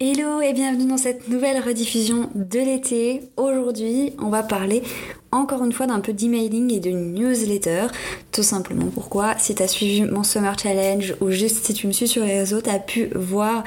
Hello 0.00 0.40
et 0.40 0.52
bienvenue 0.52 0.88
dans 0.88 0.96
cette 0.96 1.28
nouvelle 1.28 1.62
rediffusion 1.62 2.28
de 2.34 2.58
l'été. 2.58 3.20
Aujourd'hui, 3.36 4.12
on 4.18 4.28
va 4.28 4.42
parler 4.42 4.82
encore 5.30 5.62
une 5.62 5.72
fois 5.72 5.86
d'un 5.86 6.00
peu 6.00 6.12
d'emailing 6.12 6.72
et 6.72 6.80
de 6.80 6.90
newsletter. 6.90 7.86
Tout 8.32 8.42
simplement 8.42 8.86
pourquoi, 8.92 9.38
si 9.38 9.54
tu 9.54 9.62
as 9.62 9.68
suivi 9.68 10.02
mon 10.02 10.24
Summer 10.24 10.58
Challenge 10.58 11.14
ou 11.20 11.30
juste 11.30 11.64
si 11.64 11.74
tu 11.74 11.86
me 11.86 11.92
suis 11.92 12.08
sur 12.08 12.24
les 12.24 12.40
réseaux, 12.40 12.60
tu 12.60 12.70
as 12.70 12.80
pu 12.80 13.08
voir 13.14 13.62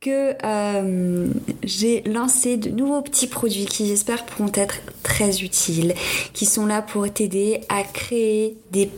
que 0.00 0.32
euh, 0.42 1.28
j'ai 1.62 2.00
lancé 2.06 2.56
de 2.56 2.70
nouveaux 2.70 3.02
petits 3.02 3.26
produits 3.26 3.66
qui 3.66 3.86
j'espère 3.86 4.24
pourront 4.24 4.52
être 4.54 4.76
très 5.02 5.42
utiles, 5.42 5.92
qui 6.32 6.46
sont 6.46 6.64
là 6.64 6.80
pour 6.80 7.12
t'aider 7.12 7.60
à 7.68 7.82
créer 7.82 8.56
des 8.72 8.88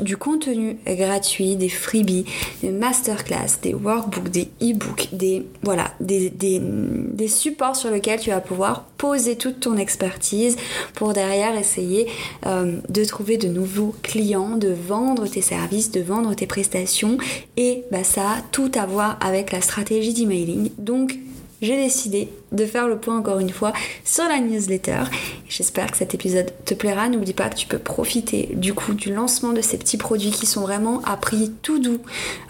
du 0.00 0.16
contenu 0.16 0.78
gratuit, 0.86 1.56
des 1.56 1.68
freebies, 1.68 2.24
des 2.62 2.70
masterclass, 2.70 3.58
des 3.62 3.74
workbooks, 3.74 4.30
des 4.30 4.48
e-books, 4.62 5.08
des, 5.12 5.46
voilà, 5.62 5.92
des, 6.00 7.28
supports 7.28 7.76
sur 7.76 7.90
lesquels 7.90 8.20
tu 8.20 8.30
vas 8.30 8.40
pouvoir 8.40 8.84
poser 8.96 9.36
toute 9.36 9.60
ton 9.60 9.76
expertise 9.76 10.56
pour 10.94 11.12
derrière 11.12 11.56
essayer 11.56 12.06
euh, 12.46 12.78
de 12.88 13.04
trouver 13.04 13.36
de 13.36 13.48
nouveaux 13.48 13.94
clients, 14.02 14.56
de 14.56 14.68
vendre 14.68 15.26
tes 15.26 15.42
services, 15.42 15.90
de 15.90 16.00
vendre 16.00 16.34
tes 16.34 16.46
prestations 16.46 17.18
et 17.56 17.84
bah, 17.90 18.04
ça 18.04 18.36
tout 18.52 18.70
à 18.74 18.86
voir 18.86 19.18
avec 19.20 19.52
la 19.52 19.60
stratégie 19.60 20.14
d'emailing. 20.14 20.70
Donc 20.78 21.18
j'ai 21.66 21.76
décidé 21.76 22.28
de 22.52 22.64
faire 22.64 22.86
le 22.86 22.96
point 22.96 23.18
encore 23.18 23.40
une 23.40 23.50
fois 23.50 23.72
sur 24.04 24.24
la 24.24 24.38
newsletter. 24.38 25.02
J'espère 25.48 25.90
que 25.90 25.96
cet 25.96 26.14
épisode 26.14 26.52
te 26.64 26.74
plaira. 26.74 27.08
N'oublie 27.08 27.32
pas 27.32 27.48
que 27.48 27.56
tu 27.56 27.66
peux 27.66 27.78
profiter 27.78 28.50
du 28.52 28.72
coup 28.72 28.94
du 28.94 29.12
lancement 29.12 29.52
de 29.52 29.60
ces 29.60 29.76
petits 29.76 29.96
produits 29.96 30.30
qui 30.30 30.46
sont 30.46 30.60
vraiment 30.60 31.02
à 31.04 31.16
prix 31.16 31.52
tout 31.62 31.80
doux 31.80 31.98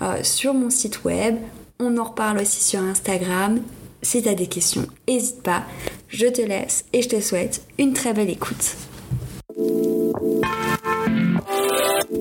euh, 0.02 0.22
sur 0.22 0.52
mon 0.52 0.70
site 0.70 1.04
web. 1.04 1.36
On 1.80 1.96
en 1.96 2.04
reparle 2.04 2.38
aussi 2.38 2.62
sur 2.62 2.80
Instagram. 2.80 3.60
Si 4.02 4.22
tu 4.22 4.28
as 4.28 4.34
des 4.34 4.46
questions, 4.46 4.86
n'hésite 5.08 5.42
pas. 5.42 5.64
Je 6.08 6.26
te 6.26 6.42
laisse 6.42 6.84
et 6.92 7.00
je 7.00 7.08
te 7.08 7.20
souhaite 7.20 7.62
une 7.78 7.94
très 7.94 8.12
belle 8.12 8.30
écoute. 8.30 8.76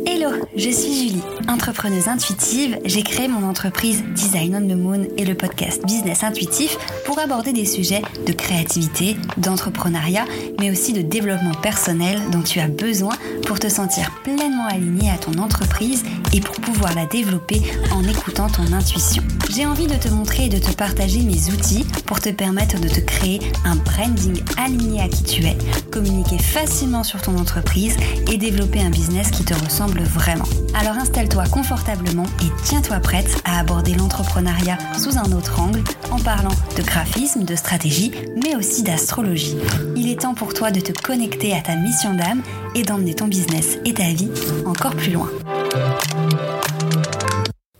Hello, 0.05 0.44
je 0.57 0.69
suis 0.69 0.93
Julie, 0.93 1.21
entrepreneuse 1.49 2.07
intuitive. 2.07 2.79
J'ai 2.85 3.03
créé 3.03 3.27
mon 3.27 3.47
entreprise 3.47 4.03
Design 4.13 4.55
on 4.55 4.67
the 4.67 4.77
Moon 4.77 5.05
et 5.17 5.25
le 5.25 5.35
podcast 5.35 5.85
Business 5.85 6.23
Intuitif 6.23 6.77
pour 7.05 7.19
aborder 7.19 7.51
des 7.51 7.65
sujets 7.65 8.01
de 8.25 8.31
créativité, 8.31 9.17
d'entrepreneuriat, 9.37 10.25
mais 10.59 10.71
aussi 10.71 10.93
de 10.93 11.01
développement 11.01 11.53
personnel 11.61 12.19
dont 12.31 12.41
tu 12.41 12.59
as 12.59 12.67
besoin 12.67 13.15
pour 13.45 13.59
te 13.59 13.67
sentir 13.67 14.11
pleinement 14.23 14.67
aligné 14.67 15.11
à 15.11 15.17
ton 15.17 15.33
entreprise 15.39 16.03
et 16.33 16.39
pour 16.39 16.55
pouvoir 16.55 16.95
la 16.95 17.05
développer 17.05 17.61
en 17.91 18.03
écoutant 18.03 18.47
ton 18.47 18.71
intuition. 18.73 19.23
J'ai 19.53 19.65
envie 19.65 19.87
de 19.87 19.95
te 19.95 20.09
montrer 20.09 20.45
et 20.45 20.49
de 20.49 20.57
te 20.57 20.71
partager 20.71 21.21
mes 21.21 21.51
outils 21.53 21.85
pour 22.05 22.19
te 22.19 22.29
permettre 22.29 22.79
de 22.79 22.87
te 22.87 22.99
créer 22.99 23.39
un 23.63 23.75
branding 23.75 24.41
aligné 24.57 25.01
à 25.01 25.07
qui 25.07 25.23
tu 25.23 25.45
es, 25.45 25.57
communiquer 25.91 26.39
facilement 26.39 27.03
sur 27.03 27.21
ton 27.21 27.37
entreprise 27.37 27.95
et 28.31 28.37
développer 28.37 28.81
un 28.81 28.89
business 28.89 29.31
qui 29.31 29.43
te 29.43 29.53
ressemble 29.53 30.01
vraiment. 30.01 30.44
Alors 30.73 30.97
installe-toi 30.97 31.45
confortablement 31.45 32.25
et 32.41 32.63
tiens-toi 32.63 32.99
prête 32.99 33.41
à 33.45 33.59
aborder 33.59 33.93
l'entrepreneuriat 33.93 34.77
sous 34.97 35.17
un 35.17 35.31
autre 35.31 35.59
angle 35.59 35.81
en 36.11 36.19
parlant 36.19 36.55
de 36.77 36.81
graphisme, 36.81 37.43
de 37.43 37.55
stratégie, 37.55 38.11
mais 38.43 38.55
aussi 38.55 38.83
d'astrologie. 38.83 39.55
Il 39.95 40.09
est 40.09 40.21
temps 40.21 40.33
pour 40.33 40.53
toi 40.53 40.71
de 40.71 40.81
te 40.81 40.91
connecter 40.91 41.55
à 41.55 41.61
ta 41.61 41.75
mission 41.75 42.13
d'âme 42.13 42.41
et 42.75 42.83
d'emmener 42.83 43.15
ton 43.15 43.27
business 43.27 43.77
et 43.85 43.93
ta 43.93 44.11
vie 44.11 44.29
encore 44.65 44.95
plus 44.95 45.11
loin. 45.11 45.29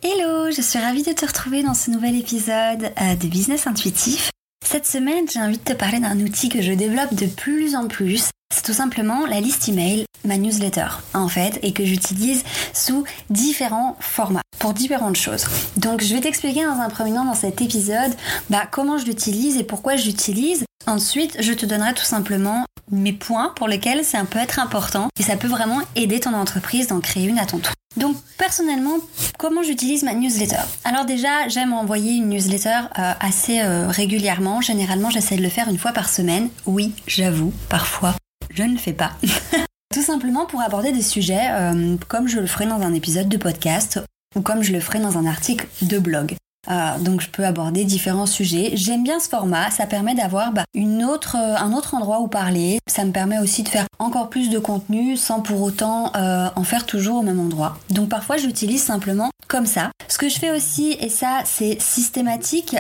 Hello, 0.02 0.52
je 0.52 0.61
suis 0.61 0.80
ravie 0.80 1.03
de 1.03 1.11
te 1.11 1.25
retrouver 1.25 1.63
dans 1.63 1.73
ce 1.73 1.91
nouvel 1.91 2.16
épisode 2.16 2.93
euh, 3.02 3.16
de 3.16 3.27
Business 3.27 3.67
Intuitif. 3.67 4.30
Cette 4.66 4.86
semaine, 4.86 5.25
j'ai 5.31 5.41
envie 5.41 5.58
de 5.58 5.63
te 5.63 5.73
parler 5.73 5.99
d'un 5.99 6.19
outil 6.19 6.49
que 6.49 6.61
je 6.61 6.71
développe 6.71 7.13
de 7.13 7.27
plus 7.27 7.75
en 7.75 7.88
plus. 7.88 8.30
C'est 8.53 8.63
tout 8.63 8.73
simplement 8.73 9.25
la 9.25 9.41
liste 9.41 9.67
email, 9.67 10.05
ma 10.23 10.38
newsletter 10.38 10.88
en 11.13 11.27
fait, 11.27 11.59
et 11.61 11.73
que 11.73 11.86
j'utilise 11.86 12.43
sous 12.73 13.03
différents 13.30 13.95
formats 13.99 14.42
pour 14.59 14.73
différentes 14.73 15.17
choses. 15.17 15.45
Donc 15.77 16.02
je 16.02 16.14
vais 16.14 16.21
t'expliquer 16.21 16.64
dans 16.64 16.80
un 16.80 16.89
premier 16.89 17.14
temps 17.14 17.25
dans 17.25 17.33
cet 17.33 17.61
épisode 17.61 18.14
bah, 18.49 18.67
comment 18.70 18.97
je 18.97 19.05
l'utilise 19.05 19.58
et 19.58 19.64
pourquoi 19.64 19.95
je 19.95 20.05
l'utilise. 20.05 20.64
Ensuite, 20.87 21.37
je 21.39 21.53
te 21.53 21.65
donnerai 21.65 21.93
tout 21.93 22.05
simplement 22.05 22.65
mes 22.92 23.14
points 23.14 23.52
pour 23.55 23.67
lesquels 23.67 24.05
c'est 24.05 24.17
un 24.17 24.25
peu 24.25 24.39
être 24.39 24.59
important 24.59 25.09
et 25.20 25.23
ça 25.23 25.36
peut 25.36 25.47
vraiment 25.47 25.80
aider 25.95 26.20
ton 26.20 26.33
entreprise 26.33 26.87
d'en 26.87 26.99
créer 26.99 27.25
une 27.25 27.39
à 27.39 27.45
ton 27.45 27.58
tour. 27.59 27.73
Donc 27.97 28.17
personnellement, 28.37 28.97
comment 29.37 29.64
j'utilise 29.64 30.03
ma 30.03 30.14
newsletter? 30.14 30.61
Alors 30.83 31.05
déjà, 31.05 31.47
j'aime 31.47 31.73
envoyer 31.73 32.14
une 32.14 32.30
newsletter 32.30 32.81
euh, 32.99 33.14
assez 33.20 33.61
euh, 33.61 33.87
régulièrement. 33.87 34.61
Généralement, 34.61 35.09
j'essaie 35.09 35.37
de 35.37 35.43
le 35.43 35.49
faire 35.49 35.70
une 35.70 35.77
fois 35.77 35.91
par 35.91 36.09
semaine. 36.09 36.49
Oui, 36.65 36.93
j'avoue, 37.08 37.53
parfois, 37.70 38.15
je 38.55 38.64
ne 38.64 38.71
le 38.71 38.77
fais 38.77 38.93
pas. 38.93 39.11
Tout 39.93 40.02
simplement 40.02 40.45
pour 40.45 40.61
aborder 40.61 40.92
des 40.92 41.02
sujets 41.02 41.48
euh, 41.52 41.95
comme 42.08 42.27
je 42.27 42.39
le 42.39 42.48
ferai 42.48 42.66
dans 42.66 42.82
un 42.82 42.93
épisode 42.93 43.30
de 43.30 43.38
podcast 43.38 43.99
ou 44.36 44.42
comme 44.42 44.64
je 44.64 44.73
le 44.73 44.80
ferai 44.80 44.99
dans 44.99 45.17
un 45.17 45.26
article 45.26 45.67
de 45.82 45.99
blog. 45.99 46.36
Euh, 46.70 46.98
donc 46.99 47.21
je 47.21 47.30
peux 47.30 47.45
aborder 47.45 47.86
différents 47.86 48.26
sujets. 48.26 48.71
J'aime 48.73 49.04
bien 49.04 49.20
ce 49.20 49.30
format, 49.30 49.70
ça 49.70 49.86
permet 49.86 50.15
d'avoir 50.15 50.52
bah, 50.52 50.64
euh, 50.76 50.80
un 50.82 51.73
autre 51.73 51.94
endroit 51.94 52.21
où 52.21 52.27
parler. 52.27 52.80
Ça 52.88 53.05
me 53.05 53.11
permet 53.11 53.39
aussi 53.39 53.61
de 53.61 53.70
faire 53.70 53.86
encore 53.99 54.30
plus 54.30 54.49
de 54.49 54.58
contenu 54.58 55.15
sans 55.15 55.42
pour 55.42 55.61
autant 55.61 56.11
en 56.15 56.64
faire 56.64 56.86
toujours 56.86 57.17
au 57.17 57.21
même 57.21 57.39
endroit. 57.39 57.77
Donc 57.89 58.10
parfois 58.10 58.38
j'utilise 58.38 58.83
simplement 58.83 59.30
comme 59.48 59.65
ça. 59.65 59.92
Ce 60.08 60.17
que 60.17 60.27
je 60.27 60.39
fais 60.39 60.52
aussi, 60.52 60.98
et 60.99 61.10
ça 61.10 61.42
c'est 61.45 61.80
systématique, 61.80 62.76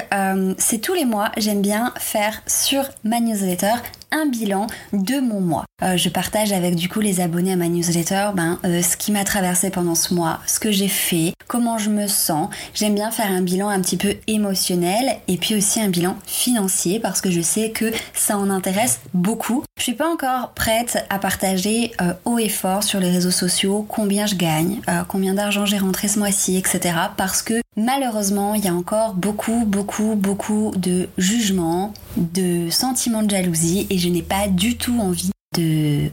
c'est 0.57 0.79
tous 0.79 0.93
les 0.93 1.05
mois, 1.05 1.31
j'aime 1.37 1.61
bien 1.61 1.93
faire 1.97 2.41
sur 2.47 2.83
ma 3.03 3.19
newsletter 3.19 3.75
un 4.11 4.25
bilan 4.25 4.67
de 4.93 5.19
mon 5.19 5.41
mois. 5.41 5.65
Euh, 5.83 5.97
je 5.97 6.07
partage 6.07 6.53
avec 6.53 6.75
du 6.75 6.87
coup 6.87 7.01
les 7.01 7.19
abonnés 7.19 7.51
à 7.51 7.55
ma 7.57 7.67
newsletter 7.67 8.29
ben, 8.33 8.59
euh, 8.63 8.81
ce 8.81 8.95
qui 8.95 9.11
m'a 9.11 9.25
traversé 9.25 9.69
pendant 9.69 9.95
ce 9.95 10.13
mois, 10.13 10.39
ce 10.47 10.59
que 10.59 10.71
j'ai 10.71 10.87
fait, 10.87 11.33
comment 11.47 11.77
je 11.77 11.89
me 11.89 12.07
sens. 12.07 12.49
J'aime 12.73 12.95
bien 12.95 13.11
faire 13.11 13.29
un 13.29 13.41
bilan 13.41 13.67
un 13.67 13.81
petit 13.81 13.97
peu 13.97 14.15
émotionnel 14.27 15.17
et 15.27 15.35
puis 15.35 15.55
aussi 15.55 15.81
un 15.81 15.89
bilan 15.89 16.15
financier 16.25 16.99
parce 17.01 17.19
que 17.19 17.29
je 17.29 17.41
sais 17.41 17.71
que 17.71 17.91
ça 18.13 18.37
en 18.37 18.49
intéresse 18.49 19.01
beaucoup. 19.13 19.63
Je 19.77 19.83
suis 19.83 19.95
pas 19.95 20.09
encore 20.09 20.51
prête 20.53 21.05
à 21.09 21.19
partager 21.19 21.91
euh, 22.01 22.13
haut 22.23 22.39
et 22.39 22.49
fort 22.49 22.83
sur 22.83 23.01
les 23.01 23.11
réseaux 23.11 23.31
sociaux 23.31 23.85
combien 23.87 24.25
je 24.25 24.35
gagne, 24.35 24.79
combien 25.09 25.33
d'argent 25.33 25.65
j'ai 25.65 25.77
rentré 25.77 26.07
ce 26.07 26.19
mois-ci, 26.19 26.57
etc. 26.57 26.95
Parce 27.17 27.41
que 27.41 27.61
malheureusement, 27.75 28.53
il 28.55 28.65
y 28.65 28.67
a 28.67 28.73
encore 28.73 29.13
beaucoup, 29.13 29.65
beaucoup, 29.65 30.15
beaucoup 30.15 30.71
de 30.75 31.09
jugements, 31.17 31.93
de 32.17 32.69
sentiments 32.69 33.23
de 33.23 33.29
jalousie 33.29 33.87
et 33.89 33.97
je 33.97 34.09
n'ai 34.09 34.21
pas 34.21 34.47
du 34.47 34.77
tout 34.77 34.97
envie 34.99 35.31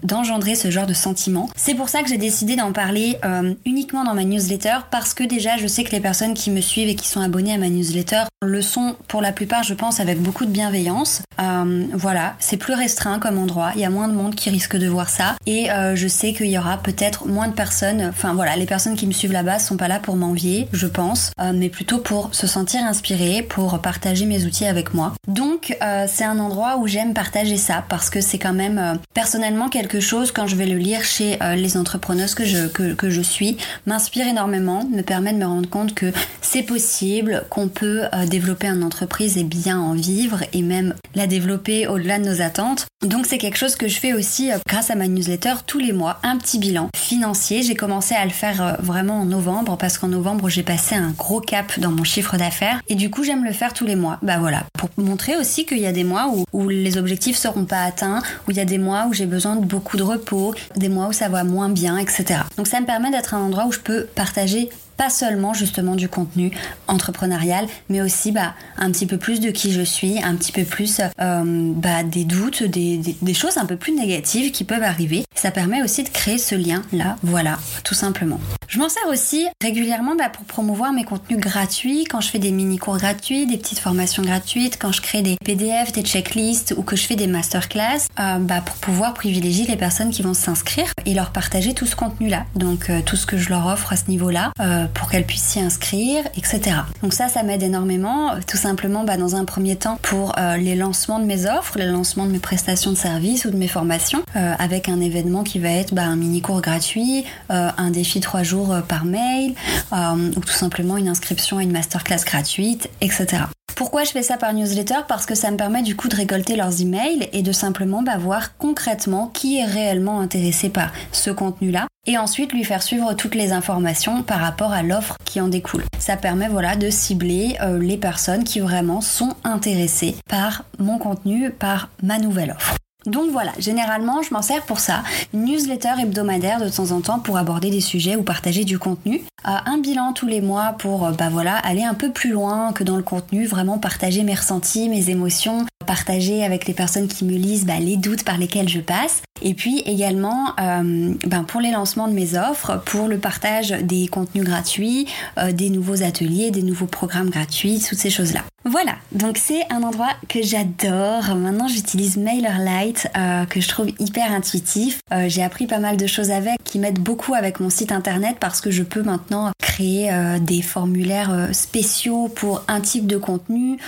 d'engendrer 0.03 0.55
ce 0.55 0.71
genre 0.71 0.87
de 0.87 0.95
sentiment. 0.95 1.49
C'est 1.57 1.75
pour 1.75 1.89
ça 1.89 2.03
que 2.03 2.09
j'ai 2.09 2.19
décidé 2.19 2.57
d'en 2.57 2.73
parler 2.73 3.19
euh, 3.25 3.55
uniquement 3.65 4.05
dans 4.05 4.15
ma 4.15 4.25
newsletter 4.25 4.79
parce 4.91 5.15
que 5.15 5.25
déjà 5.25 5.57
je 5.57 5.67
sais 5.67 5.85
que 5.85 5.93
les 5.93 6.01
personnes 6.01 6.35
qui 6.35 6.51
me 6.51 6.61
suivent 6.61 6.89
et 6.89 6.95
qui 6.95 7.09
sont 7.09 7.21
abonnées 7.21 7.55
à 7.55 7.59
ma 7.59 7.69
newsletter 7.69 8.25
le 8.43 8.63
sont 8.63 8.97
pour 9.09 9.23
la 9.23 9.33
plupart 9.33 9.63
je 9.63 9.75
pense 9.75 10.01
avec 10.01 10.21
beaucoup 10.21 10.45
de 10.45 10.51
bienveillance. 10.51 11.23
Euh, 11.41 11.85
voilà, 11.95 12.35
c'est 12.39 12.57
plus 12.57 12.75
restreint 12.75 13.19
comme 13.19 13.39
endroit, 13.39 13.73
il 13.75 13.81
y 13.81 13.85
a 13.85 13.91
moins 13.91 14.09
de 14.09 14.15
monde 14.15 14.35
qui 14.35 14.51
risque 14.51 14.77
de 14.77 14.87
voir 14.87 15.09
ça 15.09 15.37
et 15.47 15.71
euh, 15.71 15.97
je 15.97 16.09
sais 16.09 16.33
qu'il 16.33 16.49
y 16.49 16.59
aura 16.59 16.79
peut-être 16.79 17.27
moins 17.27 17.49
de 17.49 17.55
personnes, 17.55 18.03
enfin 18.09 18.35
voilà, 18.35 18.57
les 18.57 18.67
personnes 18.67 18.97
qui 18.97 19.07
me 19.07 19.13
suivent 19.13 19.33
là-bas 19.33 19.59
sont 19.59 19.77
pas 19.77 19.89
là 19.89 19.99
pour 19.99 20.17
m'envier, 20.17 20.69
je 20.73 20.87
pense, 20.87 21.33
mais 21.55 21.69
plutôt 21.69 21.99
pour 21.99 22.35
se 22.35 22.47
sentir 22.47 22.83
inspiré, 22.83 23.43
pour 23.43 23.79
partager 23.81 24.27
mes 24.27 24.45
outils 24.45 24.67
avec 24.67 24.95
moi. 24.95 25.13
Donc 25.27 25.77
c'est 26.07 26.25
un 26.25 26.39
endroit 26.39 26.77
où 26.79 26.87
j'aime 26.87 27.15
partager 27.15 27.57
ça 27.57 27.85
parce 27.89 28.11
que 28.11 28.21
c'est 28.21 28.39
quand 28.39 28.53
même 28.53 28.99
personnellement 29.33 29.71
quelque 29.71 29.99
chose 29.99 30.31
quand 30.31 30.47
je 30.47 30.57
vais 30.57 30.67
le 30.67 30.77
lire 30.77 31.05
chez 31.05 31.43
euh, 31.43 31.55
les 31.55 31.79
entrepreneuses 31.79 32.35
que 32.35 32.45
je, 32.45 32.67
que, 32.67 33.09
je 33.09 33.23
suis 33.23 33.57
m'inspire 33.87 34.27
énormément, 34.27 34.85
me 34.85 35.01
permet 35.01 35.33
de 35.33 35.39
me 35.39 35.47
rendre 35.47 35.71
compte 35.71 35.95
que 35.95 36.13
c'est 36.43 36.63
possible, 36.63 37.43
qu'on 37.49 37.69
peut 37.69 38.03
euh, 38.13 38.27
développer 38.27 38.67
une 38.67 38.83
entreprise 38.83 39.39
et 39.39 39.45
bien 39.45 39.81
en 39.81 39.95
vivre 39.95 40.41
et 40.53 40.61
même 40.61 40.95
la 41.15 41.27
développer 41.27 41.87
au-delà 41.87 42.19
de 42.19 42.29
nos 42.29 42.43
attentes. 42.43 42.85
Donc 43.01 43.25
c'est 43.25 43.39
quelque 43.39 43.57
chose 43.57 43.75
que 43.75 43.89
je 43.89 43.99
fais 43.99 44.13
aussi 44.13 44.53
euh, 44.53 44.59
grâce 44.69 44.91
à 44.91 44.97
ma 44.97 45.09
newsletter 45.09 45.55
tous 45.67 45.79
les 45.79 45.93
mois, 45.93 46.19
un 46.23 46.37
petit 46.37 46.59
bilan 46.59 46.91
financier. 46.95 47.63
J'ai 47.63 47.75
commencé 47.75 48.15
à 48.15 48.27
le 48.27 48.31
faire 48.31 48.77
vraiment 48.81 49.21
en 49.21 49.25
novembre 49.25 49.79
parce 49.79 49.97
qu'en 49.97 50.09
novembre 50.09 50.51
j'ai 50.51 50.63
passé 50.63 50.95
un 50.95 51.13
gros 51.13 51.41
cap 51.41 51.81
dans 51.81 51.91
mon 51.91 52.05
chiffre 52.05 52.37
d'affaires 52.37 52.83
et 52.91 52.97
du 52.97 53.09
coup 53.09 53.25
j'aime 53.25 53.47
le 53.47 53.53
faire 53.53 53.73
tous 53.73 53.87
les 53.87 53.97
mois. 53.97 54.19
Bah 54.21 54.37
voilà, 54.39 54.65
pour 54.79 54.91
montrer 54.99 55.37
aussi 55.37 55.65
qu'il 55.65 55.79
y 55.79 55.87
a 55.87 55.93
des 55.93 56.05
mois 56.05 56.31
où, 56.35 56.45
où 56.53 56.69
les 56.69 56.99
objectifs 56.99 57.39
seront 57.39 57.65
pas 57.65 57.83
atteints, 57.83 58.23
où 58.47 58.51
il 58.51 58.59
y 58.59 58.61
a 58.61 58.67
des 58.67 58.77
mois 58.77 59.07
où 59.09 59.15
j'ai 59.15 59.22
besoin 59.27 59.57
de 59.57 59.65
beaucoup 59.65 59.97
de 59.97 60.03
repos, 60.03 60.55
des 60.77 60.89
mois 60.89 61.09
où 61.09 61.13
ça 61.13 61.29
va 61.29 61.45
moins 61.45 61.69
bien, 61.69 61.99
etc. 61.99 62.41
Donc 62.57 62.67
ça 62.67 62.81
me 62.81 62.87
permet 62.87 63.11
d'être 63.11 63.35
un 63.35 63.41
endroit 63.41 63.67
où 63.67 63.73
je 63.73 63.81
peux 63.81 64.07
partager 64.15 64.71
pas 64.97 65.11
seulement 65.11 65.55
justement 65.55 65.97
du 65.97 66.09
contenu 66.09 66.53
entrepreneurial, 66.87 67.67
mais 67.89 68.01
aussi 68.03 68.31
bah, 68.31 68.55
un 68.77 68.91
petit 68.91 69.07
peu 69.07 69.17
plus 69.17 69.41
de 69.41 69.51
qui 69.51 69.73
je 69.73 69.83
suis, 69.83 70.23
un 70.23 70.37
petit 70.37 70.53
peu 70.53 70.65
plus 70.65 71.01
euh, 71.21 71.73
bah, 71.75 72.03
des 72.03 72.25
doutes, 72.25 72.63
des, 72.63 72.99
des, 72.99 73.35
choses 73.35 73.57
un 73.57 73.67
peu 73.67 73.77
plus 73.77 73.93
négatives 73.95 74.53
qui 74.53 74.65
peuvent 74.65 74.83
arriver. 74.83 75.25
Ça 75.35 75.51
permet 75.51 75.83
aussi 75.83 76.05
de 76.05 76.09
créer 76.09 76.39
ce 76.39 76.55
lien 76.55 76.83
là, 76.93 77.17
voilà, 77.23 77.59
tout 77.85 77.95
simplement. 77.95 78.39
Je 78.73 78.79
m'en 78.79 78.89
sers 78.89 79.07
aussi 79.11 79.47
régulièrement 79.61 80.15
bah, 80.17 80.31
pour 80.31 80.47
promouvoir 80.47 80.95
mes 80.95 81.05
contenus 81.05 81.39
gratuits, 81.39 82.05
quand 82.05 82.23
je 82.23 82.31
fais 82.31 82.39
des 82.39 82.53
mini-cours 82.53 82.97
gratuits, 82.97 83.45
des 83.45 83.59
petites 83.59 83.81
formations 83.81 84.23
gratuites, 84.23 84.79
quand 84.81 84.93
je 84.93 85.03
crée 85.03 85.21
des 85.21 85.37
PDF, 85.45 85.93
des 85.93 86.01
checklists 86.01 86.73
ou 86.79 86.83
que 86.83 86.97
je 86.97 87.05
fais 87.05 87.15
des 87.15 87.27
masterclass, 87.27 88.07
euh, 88.19 88.39
bah, 88.39 88.63
pour 88.63 88.77
pouvoir 88.77 89.13
privilégier 89.13 89.67
les 89.67 89.77
personnes 89.77 90.09
qui 90.09 90.23
vont 90.23 90.33
s'inscrire 90.33 90.87
et 91.05 91.13
leur 91.13 91.33
partager 91.33 91.75
tout 91.75 91.85
ce 91.85 91.95
contenu-là. 91.95 92.47
Donc 92.57 92.89
euh, 92.89 93.03
tout 93.05 93.17
ce 93.17 93.27
que 93.27 93.37
je 93.37 93.51
leur 93.51 93.67
offre 93.67 93.93
à 93.93 93.97
ce 93.97 94.09
niveau-là 94.09 94.53
euh, 94.59 94.87
pour 94.95 95.11
qu'elles 95.11 95.27
puissent 95.27 95.49
s'y 95.49 95.61
inscrire, 95.61 96.25
etc. 96.35 96.77
Donc 97.03 97.13
ça, 97.13 97.29
ça 97.29 97.43
m'aide 97.43 97.63
énormément, 97.63 98.31
tout 98.47 98.57
simplement 98.57 99.05
bah, 99.05 99.19
dans 99.19 99.37
un 99.37 99.45
premier 99.45 99.77
temps 99.77 99.99
pour 100.01 100.35
les 100.57 100.77
lancements 100.77 101.19
de 101.19 101.27
mes 101.27 101.45
offres, 101.45 101.77
les 101.77 101.85
lancements 101.85 102.25
de 102.25 102.33
mes 102.33 102.39
prestations 102.39 102.91
de 102.91 102.97
services 102.97 103.45
ou 103.45 103.51
de 103.51 103.57
mes 103.57 103.69
formations, 103.69 104.23
avec 104.35 104.89
un 104.89 105.01
événement 105.01 105.43
qui 105.43 105.59
va 105.59 105.69
être 105.69 105.93
bah, 105.93 106.05
un 106.05 106.17
mini-cours 106.17 106.63
gratuit, 106.63 107.27
un 107.51 107.91
défi 107.91 108.21
trois 108.21 108.43
jours 108.43 108.62
euh, 108.71 108.81
par 108.81 109.05
mail 109.05 109.55
euh, 109.93 110.31
ou 110.37 110.41
tout 110.41 110.53
simplement 110.53 110.97
une 110.97 111.09
inscription 111.09 111.59
à 111.59 111.63
une 111.63 111.73
masterclass 111.73 112.25
gratuite, 112.25 112.89
etc. 113.01 113.45
Pourquoi 113.75 114.05
je 114.05 114.11
fais 114.11 114.23
ça 114.23 114.37
par 114.37 114.53
newsletter? 114.53 115.01
Parce 115.09 115.27
que 115.27 115.35
ça 115.35 115.51
me 115.51 115.57
permet 115.57 115.83
du 115.83 115.97
coup 115.97 116.09
de 116.09 116.15
récolter 116.15 116.57
leurs 116.57 116.81
emails 116.81 117.29
et 117.33 117.43
de 117.43 117.53
simplement 117.53 118.03
bah, 118.03 118.19
voir 118.19 118.57
concrètement 118.57 119.29
qui 119.29 119.59
est 119.59 119.65
réellement 119.65 120.21
intéressé 120.21 120.69
par 120.69 120.93
ce 121.11 121.31
contenu-là 121.31 121.89
et 122.07 122.19
ensuite 122.19 122.53
lui 122.53 122.65
faire 122.65 122.83
suivre 122.83 123.15
toutes 123.15 123.35
les 123.35 123.53
informations 123.53 124.23
par 124.23 124.41
rapport 124.41 124.73
à 124.73 124.83
l'offre 124.83 125.17
qui 125.25 125.41
en 125.41 125.49
découle. 125.49 125.85
Ça 125.99 126.17
permet 126.17 126.49
voilà 126.49 126.77
de 126.77 126.91
cibler 126.91 127.57
euh, 127.61 127.79
les 127.79 127.97
personnes 127.97 128.45
qui 128.45 128.61
vraiment 128.61 129.01
sont 129.01 129.35
intéressées 129.45 130.17
par 130.29 130.65
mon 130.79 130.99
contenu, 130.99 131.51
par 131.51 131.89
ma 132.03 132.19
nouvelle 132.19 132.53
offre. 132.53 132.77
Donc 133.07 133.31
voilà, 133.31 133.53
généralement 133.59 134.23
je 134.23 134.33
m'en 134.33 134.43
sers 134.43 134.63
pour 134.63 134.81
ça, 134.81 135.03
newsletter 135.33 135.95
hebdomadaire 136.01 136.61
de 136.61 136.69
temps 136.69 136.93
en 136.93 137.01
temps 137.01 137.19
pour 137.19 137.37
aborder 137.37 137.71
des 137.71 137.81
sujets 137.81 138.17
ou 138.17 138.23
partager 138.23 138.65
du 138.65 138.79
contenu, 138.79 139.23
euh, 139.47 139.51
un 139.67 139.79
bilan 139.79 140.13
tous 140.13 140.27
les 140.27 140.41
mois 140.41 140.77
pour 140.79 141.07
euh, 141.07 141.13
bah 141.13 141.29
voilà 141.31 141.57
aller 141.57 141.83
un 141.83 141.95
peu 141.95 142.11
plus 142.11 142.31
loin 142.31 142.73
que 142.73 142.85
dans 142.85 142.97
le 142.97 143.03
contenu, 143.03 143.47
vraiment 143.47 143.79
partager 143.79 144.23
mes 144.23 144.35
ressentis, 144.35 144.89
mes 144.89 145.11
émotions, 145.11 145.67
partager 145.87 146.45
avec 146.45 146.67
les 146.67 146.75
personnes 146.75 147.09
qui 147.09 147.25
me 147.25 147.33
lisent 147.33 147.67
bah, 147.67 147.81
les 147.81 147.97
doutes 147.97 148.25
par 148.25 148.39
lesquels 148.39 148.69
je 148.69 148.81
passe, 148.81 149.23
et 149.41 149.55
puis 149.55 149.81
également 149.81 150.55
euh, 150.61 151.15
ben, 151.27 151.43
pour 151.43 151.61
les 151.61 151.73
lancements 151.73 152.07
de 152.07 152.15
mes 152.15 152.37
offres, 152.37 152.81
pour 152.87 153.09
le 153.09 153.19
partage 153.19 153.71
des 153.71 154.07
contenus 154.07 154.45
gratuits, 154.45 155.07
des 155.53 155.71
nouveaux 155.71 156.03
ateliers, 156.03 156.51
des 156.51 156.63
nouveaux 156.63 156.87
programmes 156.87 157.31
gratuits, 157.31 157.83
toutes 157.87 157.99
ces 157.99 158.11
choses 158.11 158.33
là. 158.33 158.43
Voilà, 158.65 158.95
donc 159.11 159.39
c'est 159.39 159.65
un 159.73 159.83
endroit 159.83 160.13
que 160.29 160.41
j'adore. 160.41 161.35
Maintenant 161.35 161.67
j'utilise 161.67 162.17
MailerLite 162.17 163.09
euh, 163.17 163.45
que 163.45 163.61
je 163.61 163.69
trouve 163.69 163.89
hyper 163.99 164.31
intuitif. 164.31 165.01
Euh, 165.13 165.29
j'ai 165.29 165.43
appris 165.43 165.67
pas 165.67 165.79
mal 165.79 165.97
de 165.97 166.07
choses 166.07 166.31
avec 166.31 166.63
qui 166.63 166.79
m'aident 166.79 167.01
beaucoup 167.01 167.35
avec 167.35 167.59
mon 167.59 167.71
site 167.71 167.91
internet 167.91 168.37
parce 168.39 168.61
que 168.61 168.71
je 168.71 168.85
peux 168.85 169.03
maintenant 169.03 169.51
créer 169.59 170.13
euh, 170.13 170.39
des 170.39 170.63
formulaires 170.63 171.49
spéciaux 171.53 172.29
pour 172.29 172.63
un 172.69 172.81
type 172.81 173.09
de 173.09 173.17
contenu 173.17 173.79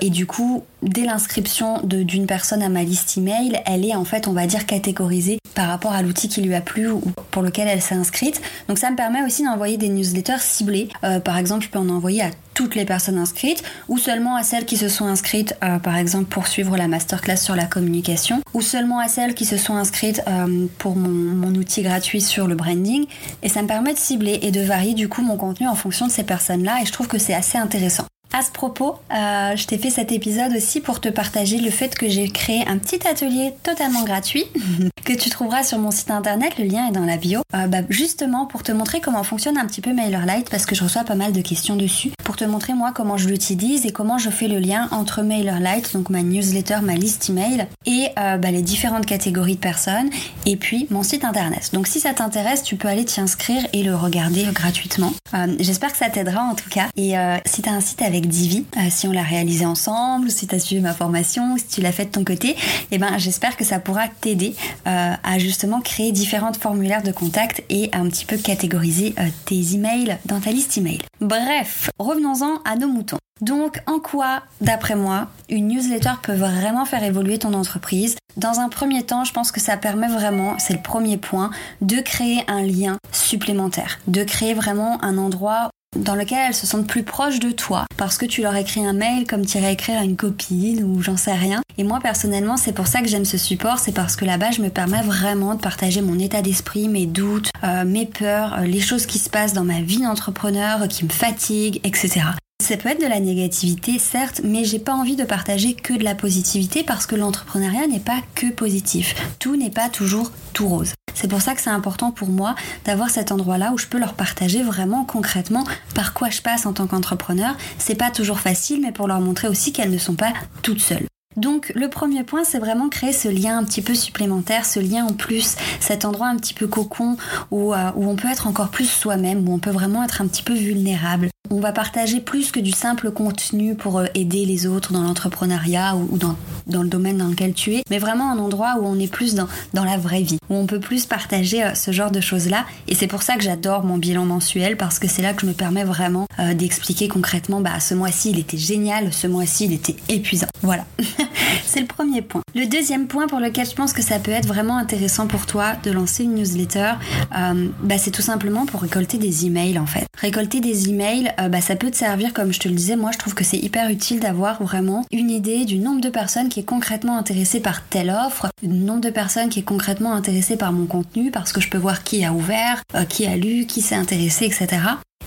et 0.00 0.08
du 0.08 0.26
coup 0.26 0.64
dès 0.82 1.04
l'inscription 1.04 1.80
d'une 1.84 2.26
personne 2.26 2.62
à 2.62 2.68
ma 2.68 2.82
liste 2.82 3.16
email, 3.16 3.60
elle 3.66 3.84
est 3.84 3.94
en 3.94 4.04
fait 4.04 4.28
on 4.28 4.32
va 4.32 4.46
dire 4.46 4.66
catégorisée 4.66 5.38
par 5.54 5.68
rapport 5.68 5.92
à 5.92 6.02
l'outil 6.02 6.28
qui 6.28 6.42
lui 6.42 6.54
a 6.54 6.60
plu 6.60 6.88
ou 6.88 7.02
pour 7.30 7.42
lequel 7.42 7.68
elle 7.68 7.82
s'est 7.82 7.94
inscrite. 7.94 8.40
Donc 8.68 8.78
ça 8.78 8.90
me 8.90 8.96
permet 8.96 9.22
aussi 9.24 9.44
d'envoyer 9.44 9.76
des 9.76 9.88
newsletters 9.88 10.40
ciblés. 10.40 10.88
par 11.24 11.38
exemple 11.38 11.64
je 11.64 11.68
peux 11.68 11.78
en 11.78 11.88
envoyer 11.88 12.22
à 12.22 12.30
toutes 12.54 12.74
les 12.74 12.84
personnes 12.84 13.18
inscrites 13.18 13.62
ou 13.88 13.98
seulement 13.98 14.36
à 14.36 14.42
celles 14.42 14.64
qui 14.64 14.76
se 14.76 14.88
sont 14.88 15.06
inscrites 15.06 15.54
euh, 15.64 15.78
par 15.78 15.96
exemple 15.96 16.26
pour 16.26 16.46
suivre 16.46 16.76
la 16.76 16.88
masterclass 16.88 17.36
sur 17.36 17.56
la 17.56 17.64
communication 17.64 18.40
ou 18.54 18.60
seulement 18.60 18.98
à 18.98 19.08
celles 19.08 19.34
qui 19.34 19.44
se 19.44 19.56
sont 19.56 19.74
inscrites 19.74 20.22
euh, 20.28 20.66
pour 20.78 20.96
mon, 20.96 21.08
mon, 21.08 21.54
outil 21.54 21.82
gratuit 21.82 22.20
sur 22.20 22.46
le 22.46 22.54
branding 22.54 23.06
et 23.42 23.48
ça 23.48 23.62
me 23.62 23.68
permet 23.68 23.94
de 23.94 23.98
cibler 23.98 24.38
et 24.42 24.50
de 24.50 24.60
varier 24.60 24.94
du 24.94 25.08
coup 25.08 25.22
mon 25.22 25.36
contenu 25.36 25.68
en 25.68 25.74
fonction 25.74 26.06
de 26.06 26.12
ces 26.12 26.24
personnes 26.24 26.64
là 26.64 26.78
et 26.82 26.86
je 26.86 26.92
trouve 26.92 27.08
que 27.08 27.18
c'est 27.18 27.34
assez 27.34 27.58
intéressant. 27.58 28.06
À 28.34 28.40
ce 28.40 28.50
propos, 28.50 28.96
euh, 29.12 29.56
je 29.56 29.66
t'ai 29.66 29.76
fait 29.76 29.90
cet 29.90 30.10
épisode 30.10 30.54
aussi 30.56 30.80
pour 30.80 31.00
te 31.00 31.10
partager 31.10 31.58
le 31.58 31.70
fait 31.70 31.94
que 31.94 32.08
j'ai 32.08 32.30
créé 32.30 32.66
un 32.66 32.78
petit 32.78 33.06
atelier 33.06 33.52
totalement 33.62 34.04
gratuit 34.04 34.46
que 35.04 35.12
tu 35.12 35.28
trouveras 35.28 35.64
sur 35.64 35.78
mon 35.78 35.90
site 35.90 36.10
internet, 36.10 36.54
le 36.58 36.64
lien 36.64 36.88
est 36.88 36.92
dans 36.92 37.04
la 37.04 37.18
bio, 37.18 37.40
euh, 37.54 37.66
bah, 37.66 37.80
justement 37.90 38.46
pour 38.46 38.62
te 38.62 38.72
montrer 38.72 39.02
comment 39.02 39.22
fonctionne 39.22 39.58
un 39.58 39.66
petit 39.66 39.82
peu 39.82 39.92
MailerLite 39.92 40.48
parce 40.48 40.64
que 40.64 40.74
je 40.74 40.82
reçois 40.82 41.04
pas 41.04 41.14
mal 41.14 41.32
de 41.32 41.42
questions 41.42 41.76
dessus, 41.76 42.12
pour 42.24 42.36
te 42.36 42.44
montrer 42.44 42.72
moi 42.72 42.92
comment 42.94 43.18
je 43.18 43.28
l'utilise 43.28 43.84
et 43.84 43.92
comment 43.92 44.16
je 44.16 44.30
fais 44.30 44.48
le 44.48 44.58
lien 44.58 44.88
entre 44.92 45.20
MailerLite, 45.20 45.92
donc 45.92 46.08
ma 46.08 46.22
newsletter, 46.22 46.78
ma 46.82 46.94
liste 46.94 47.28
email, 47.28 47.66
et 47.84 48.08
euh, 48.18 48.38
bah, 48.38 48.50
les 48.50 48.62
différentes 48.62 49.04
catégories 49.04 49.56
de 49.56 49.60
personnes, 49.60 50.08
et 50.46 50.56
puis 50.56 50.86
mon 50.88 51.02
site 51.02 51.26
internet. 51.26 51.68
Donc 51.74 51.86
si 51.86 52.00
ça 52.00 52.14
t'intéresse, 52.14 52.62
tu 52.62 52.76
peux 52.76 52.88
aller 52.88 53.04
t'y 53.04 53.20
inscrire 53.20 53.66
et 53.74 53.82
le 53.82 53.94
regarder 53.94 54.44
gratuitement. 54.52 55.12
J'espère 55.58 55.92
que 55.92 55.98
ça 55.98 56.08
t'aidera 56.08 56.42
en 56.42 56.54
tout 56.54 56.68
cas. 56.68 56.88
Et 56.96 57.14
si 57.46 57.62
tu 57.62 57.68
as 57.68 57.72
un 57.72 57.80
site 57.80 58.02
Divi, 58.26 58.64
euh, 58.76 58.80
si 58.90 59.06
on 59.08 59.12
l'a 59.12 59.22
réalisé 59.22 59.66
ensemble, 59.66 60.30
si 60.30 60.46
tu 60.46 60.54
as 60.54 60.58
suivi 60.58 60.80
ma 60.80 60.94
formation, 60.94 61.56
si 61.56 61.66
tu 61.66 61.80
l'as 61.80 61.92
fait 61.92 62.06
de 62.06 62.10
ton 62.10 62.24
côté, 62.24 62.56
eh 62.90 62.98
ben, 62.98 63.18
j'espère 63.18 63.56
que 63.56 63.64
ça 63.64 63.78
pourra 63.78 64.08
t'aider 64.08 64.54
euh, 64.86 65.14
à 65.22 65.38
justement 65.38 65.80
créer 65.80 66.12
différentes 66.12 66.56
formulaires 66.56 67.02
de 67.02 67.12
contact 67.12 67.62
et 67.68 67.90
à 67.92 67.98
un 67.98 68.08
petit 68.08 68.24
peu 68.24 68.36
catégoriser 68.36 69.14
euh, 69.18 69.28
tes 69.44 69.74
emails 69.74 70.18
dans 70.26 70.40
ta 70.40 70.50
liste 70.50 70.76
email. 70.78 71.00
Bref, 71.20 71.90
revenons-en 71.98 72.60
à 72.64 72.76
nos 72.76 72.88
moutons. 72.88 73.18
Donc, 73.40 73.80
en 73.86 73.98
quoi, 73.98 74.42
d'après 74.60 74.94
moi, 74.94 75.28
une 75.48 75.66
newsletter 75.66 76.12
peut 76.22 76.34
vraiment 76.34 76.84
faire 76.84 77.02
évoluer 77.02 77.38
ton 77.38 77.54
entreprise? 77.54 78.14
Dans 78.36 78.60
un 78.60 78.68
premier 78.68 79.02
temps, 79.02 79.24
je 79.24 79.32
pense 79.32 79.50
que 79.50 79.60
ça 79.60 79.76
permet 79.76 80.06
vraiment, 80.06 80.54
c'est 80.58 80.74
le 80.74 80.80
premier 80.80 81.16
point, 81.16 81.50
de 81.80 81.96
créer 81.96 82.44
un 82.46 82.62
lien 82.62 82.98
supplémentaire, 83.10 83.98
de 84.06 84.22
créer 84.22 84.54
vraiment 84.54 85.02
un 85.02 85.18
endroit 85.18 85.70
dans 85.96 86.14
lequel 86.14 86.38
elles 86.48 86.54
se 86.54 86.66
sentent 86.66 86.86
plus 86.86 87.02
proches 87.02 87.38
de 87.38 87.50
toi 87.50 87.84
parce 87.96 88.18
que 88.18 88.26
tu 88.26 88.42
leur 88.42 88.56
écris 88.56 88.84
un 88.84 88.92
mail 88.92 89.26
comme 89.26 89.46
tu 89.46 89.58
irais 89.58 89.72
écrire 89.72 90.00
à 90.00 90.04
une 90.04 90.16
copine 90.16 90.82
ou 90.82 91.02
j'en 91.02 91.16
sais 91.16 91.34
rien. 91.34 91.62
Et 91.78 91.84
moi 91.84 92.00
personnellement, 92.00 92.56
c'est 92.56 92.72
pour 92.72 92.86
ça 92.86 93.00
que 93.00 93.08
j'aime 93.08 93.24
ce 93.24 93.38
support, 93.38 93.78
c'est 93.78 93.92
parce 93.92 94.16
que 94.16 94.24
là-bas, 94.24 94.50
je 94.50 94.62
me 94.62 94.68
permets 94.68 95.02
vraiment 95.02 95.54
de 95.54 95.60
partager 95.60 96.02
mon 96.02 96.18
état 96.18 96.42
d'esprit, 96.42 96.88
mes 96.88 97.06
doutes, 97.06 97.50
euh, 97.64 97.84
mes 97.84 98.06
peurs, 98.06 98.58
euh, 98.58 98.62
les 98.64 98.80
choses 98.80 99.06
qui 99.06 99.18
se 99.18 99.30
passent 99.30 99.52
dans 99.52 99.64
ma 99.64 99.80
vie 99.80 100.00
d'entrepreneur, 100.00 100.88
qui 100.88 101.04
me 101.04 101.10
fatiguent, 101.10 101.80
etc. 101.84 102.22
Ça 102.62 102.76
peut 102.76 102.90
être 102.90 103.00
de 103.00 103.08
la 103.08 103.18
négativité, 103.18 103.98
certes, 103.98 104.40
mais 104.44 104.64
j'ai 104.64 104.78
pas 104.78 104.94
envie 104.94 105.16
de 105.16 105.24
partager 105.24 105.74
que 105.74 105.94
de 105.94 106.04
la 106.04 106.14
positivité 106.14 106.84
parce 106.84 107.06
que 107.06 107.16
l'entrepreneuriat 107.16 107.88
n'est 107.88 107.98
pas 107.98 108.20
que 108.34 108.46
positif. 108.52 109.16
Tout 109.40 109.56
n'est 109.56 109.70
pas 109.70 109.88
toujours 109.88 110.30
tout 110.52 110.68
rose. 110.68 110.92
C'est 111.14 111.28
pour 111.28 111.42
ça 111.42 111.54
que 111.54 111.60
c'est 111.60 111.70
important 111.70 112.10
pour 112.10 112.28
moi 112.28 112.54
d'avoir 112.84 113.10
cet 113.10 113.32
endroit-là 113.32 113.72
où 113.72 113.78
je 113.78 113.86
peux 113.86 113.98
leur 113.98 114.14
partager 114.14 114.62
vraiment 114.62 115.04
concrètement 115.04 115.64
par 115.94 116.14
quoi 116.14 116.30
je 116.30 116.42
passe 116.42 116.66
en 116.66 116.72
tant 116.72 116.86
qu'entrepreneur. 116.86 117.54
C'est 117.78 117.94
pas 117.94 118.10
toujours 118.10 118.40
facile, 118.40 118.80
mais 118.82 118.92
pour 118.92 119.08
leur 119.08 119.20
montrer 119.20 119.48
aussi 119.48 119.72
qu'elles 119.72 119.90
ne 119.90 119.98
sont 119.98 120.16
pas 120.16 120.32
toutes 120.62 120.80
seules. 120.80 121.11
Donc 121.36 121.72
le 121.74 121.88
premier 121.88 122.24
point, 122.24 122.44
c'est 122.44 122.58
vraiment 122.58 122.88
créer 122.88 123.12
ce 123.12 123.28
lien 123.28 123.58
un 123.58 123.64
petit 123.64 123.82
peu 123.82 123.94
supplémentaire, 123.94 124.66
ce 124.66 124.80
lien 124.80 125.04
en 125.04 125.12
plus, 125.12 125.56
cet 125.80 126.04
endroit 126.04 126.28
un 126.28 126.36
petit 126.36 126.54
peu 126.54 126.66
cocon 126.66 127.16
où, 127.50 127.72
euh, 127.72 127.90
où 127.96 128.08
on 128.08 128.16
peut 128.16 128.28
être 128.30 128.46
encore 128.46 128.68
plus 128.68 128.88
soi-même, 128.88 129.48
où 129.48 129.52
on 129.52 129.58
peut 129.58 129.70
vraiment 129.70 130.04
être 130.04 130.20
un 130.20 130.26
petit 130.26 130.42
peu 130.42 130.54
vulnérable. 130.54 131.28
On 131.50 131.60
va 131.60 131.72
partager 131.72 132.20
plus 132.20 132.50
que 132.50 132.60
du 132.60 132.70
simple 132.70 133.10
contenu 133.10 133.74
pour 133.74 133.98
euh, 133.98 134.06
aider 134.14 134.46
les 134.46 134.66
autres 134.66 134.92
dans 134.92 135.02
l'entrepreneuriat 135.02 135.96
ou, 135.96 136.16
dans, 136.16 136.36
dans, 136.66 136.82
le 136.82 136.88
domaine 136.88 137.18
dans 137.18 137.28
lequel 137.28 137.52
tu 137.52 137.74
es, 137.74 137.82
mais 137.90 137.98
vraiment 137.98 138.30
un 138.30 138.38
endroit 138.38 138.76
où 138.80 138.86
on 138.86 138.98
est 138.98 139.10
plus 139.10 139.34
dans, 139.34 139.48
dans 139.74 139.84
la 139.84 139.98
vraie 139.98 140.22
vie, 140.22 140.38
où 140.48 140.54
on 140.54 140.66
peut 140.66 140.80
plus 140.80 141.06
partager 141.06 141.62
euh, 141.62 141.74
ce 141.74 141.92
genre 141.92 142.10
de 142.10 142.20
choses-là. 142.20 142.64
Et 142.88 142.94
c'est 142.94 143.06
pour 143.06 143.22
ça 143.22 143.36
que 143.36 143.42
j'adore 143.42 143.84
mon 143.84 143.98
bilan 143.98 144.24
mensuel, 144.24 144.76
parce 144.76 144.98
que 144.98 145.08
c'est 145.08 145.22
là 145.22 145.34
que 145.34 145.42
je 145.42 145.46
me 145.46 145.52
permets 145.52 145.84
vraiment 145.84 146.26
d'expliquer 146.54 147.08
concrètement, 147.08 147.60
bah 147.60 147.78
ce 147.78 147.94
mois-ci 147.94 148.30
il 148.30 148.38
était 148.38 148.58
génial, 148.58 149.12
ce 149.12 149.26
mois-ci 149.26 149.66
il 149.66 149.72
était 149.72 149.96
épuisant. 150.08 150.48
Voilà. 150.62 150.86
c'est 151.64 151.80
le 151.80 151.86
premier 151.86 152.22
point. 152.22 152.42
Le 152.54 152.66
deuxième 152.66 153.06
point 153.06 153.26
pour 153.26 153.40
lequel 153.40 153.66
je 153.66 153.74
pense 153.74 153.92
que 153.92 154.02
ça 154.02 154.18
peut 154.18 154.30
être 154.30 154.46
vraiment 154.46 154.76
intéressant 154.76 155.26
pour 155.26 155.46
toi 155.46 155.72
de 155.82 155.90
lancer 155.90 156.24
une 156.24 156.34
newsletter, 156.34 156.92
euh, 157.36 157.68
bah, 157.82 157.98
c'est 157.98 158.10
tout 158.10 158.22
simplement 158.22 158.66
pour 158.66 158.82
récolter 158.82 159.18
des 159.18 159.46
emails 159.46 159.78
en 159.78 159.86
fait. 159.86 160.06
Récolter 160.20 160.60
des 160.60 160.88
emails, 160.88 161.32
euh, 161.40 161.48
bah, 161.48 161.60
ça 161.60 161.76
peut 161.76 161.90
te 161.90 161.96
servir, 161.96 162.32
comme 162.32 162.52
je 162.52 162.60
te 162.60 162.68
le 162.68 162.74
disais, 162.74 162.96
moi 162.96 163.10
je 163.12 163.18
trouve 163.18 163.34
que 163.34 163.44
c'est 163.44 163.58
hyper 163.58 163.88
utile 163.88 164.20
d'avoir 164.20 164.62
vraiment 164.62 165.04
une 165.12 165.30
idée 165.30 165.64
du 165.64 165.78
nombre 165.78 166.00
de 166.00 166.08
personnes 166.08 166.48
qui 166.48 166.60
est 166.60 166.64
concrètement 166.64 167.16
intéressée 167.16 167.60
par 167.60 167.84
telle 167.84 168.10
offre, 168.10 168.48
du 168.62 168.68
nombre 168.68 169.00
de 169.00 169.10
personnes 169.10 169.48
qui 169.48 169.60
est 169.60 169.64
concrètement 169.64 170.12
intéressée 170.12 170.56
par 170.56 170.72
mon 170.72 170.86
contenu, 170.86 171.30
parce 171.30 171.52
que 171.52 171.60
je 171.60 171.68
peux 171.68 171.78
voir 171.78 172.02
qui 172.02 172.24
a 172.24 172.32
ouvert, 172.32 172.82
euh, 172.94 173.04
qui 173.04 173.26
a 173.26 173.36
lu, 173.36 173.66
qui 173.66 173.80
s'est 173.80 173.94
intéressé, 173.94 174.44
etc. 174.46 174.78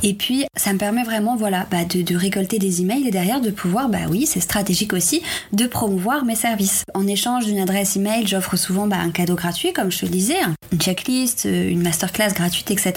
Et 0.03 0.13
puis, 0.13 0.45
ça 0.55 0.73
me 0.73 0.77
permet 0.77 1.03
vraiment, 1.03 1.35
voilà, 1.35 1.65
bah, 1.71 1.85
de, 1.85 2.15
récolter 2.15 2.59
des 2.59 2.81
emails 2.81 3.07
et 3.07 3.11
derrière 3.11 3.41
de 3.41 3.49
pouvoir, 3.49 3.89
bah 3.89 3.99
oui, 4.09 4.25
c'est 4.25 4.39
stratégique 4.39 4.93
aussi, 4.93 5.21
de 5.51 5.65
promouvoir 5.65 6.25
mes 6.25 6.35
services. 6.35 6.83
En 6.93 7.07
échange 7.07 7.45
d'une 7.45 7.59
adresse 7.59 7.95
email, 7.95 8.27
j'offre 8.27 8.55
souvent 8.55 8.87
bah, 8.87 8.97
un 8.99 9.11
cadeau 9.11 9.35
gratuit, 9.35 9.73
comme 9.73 9.91
je 9.91 9.99
te 9.99 10.05
le 10.05 10.11
disais, 10.11 10.37
une 10.71 10.79
checklist, 10.79 11.45
euh, 11.45 11.69
une 11.69 11.81
masterclass 11.81 12.33
gratuite, 12.33 12.71
etc. 12.71 12.93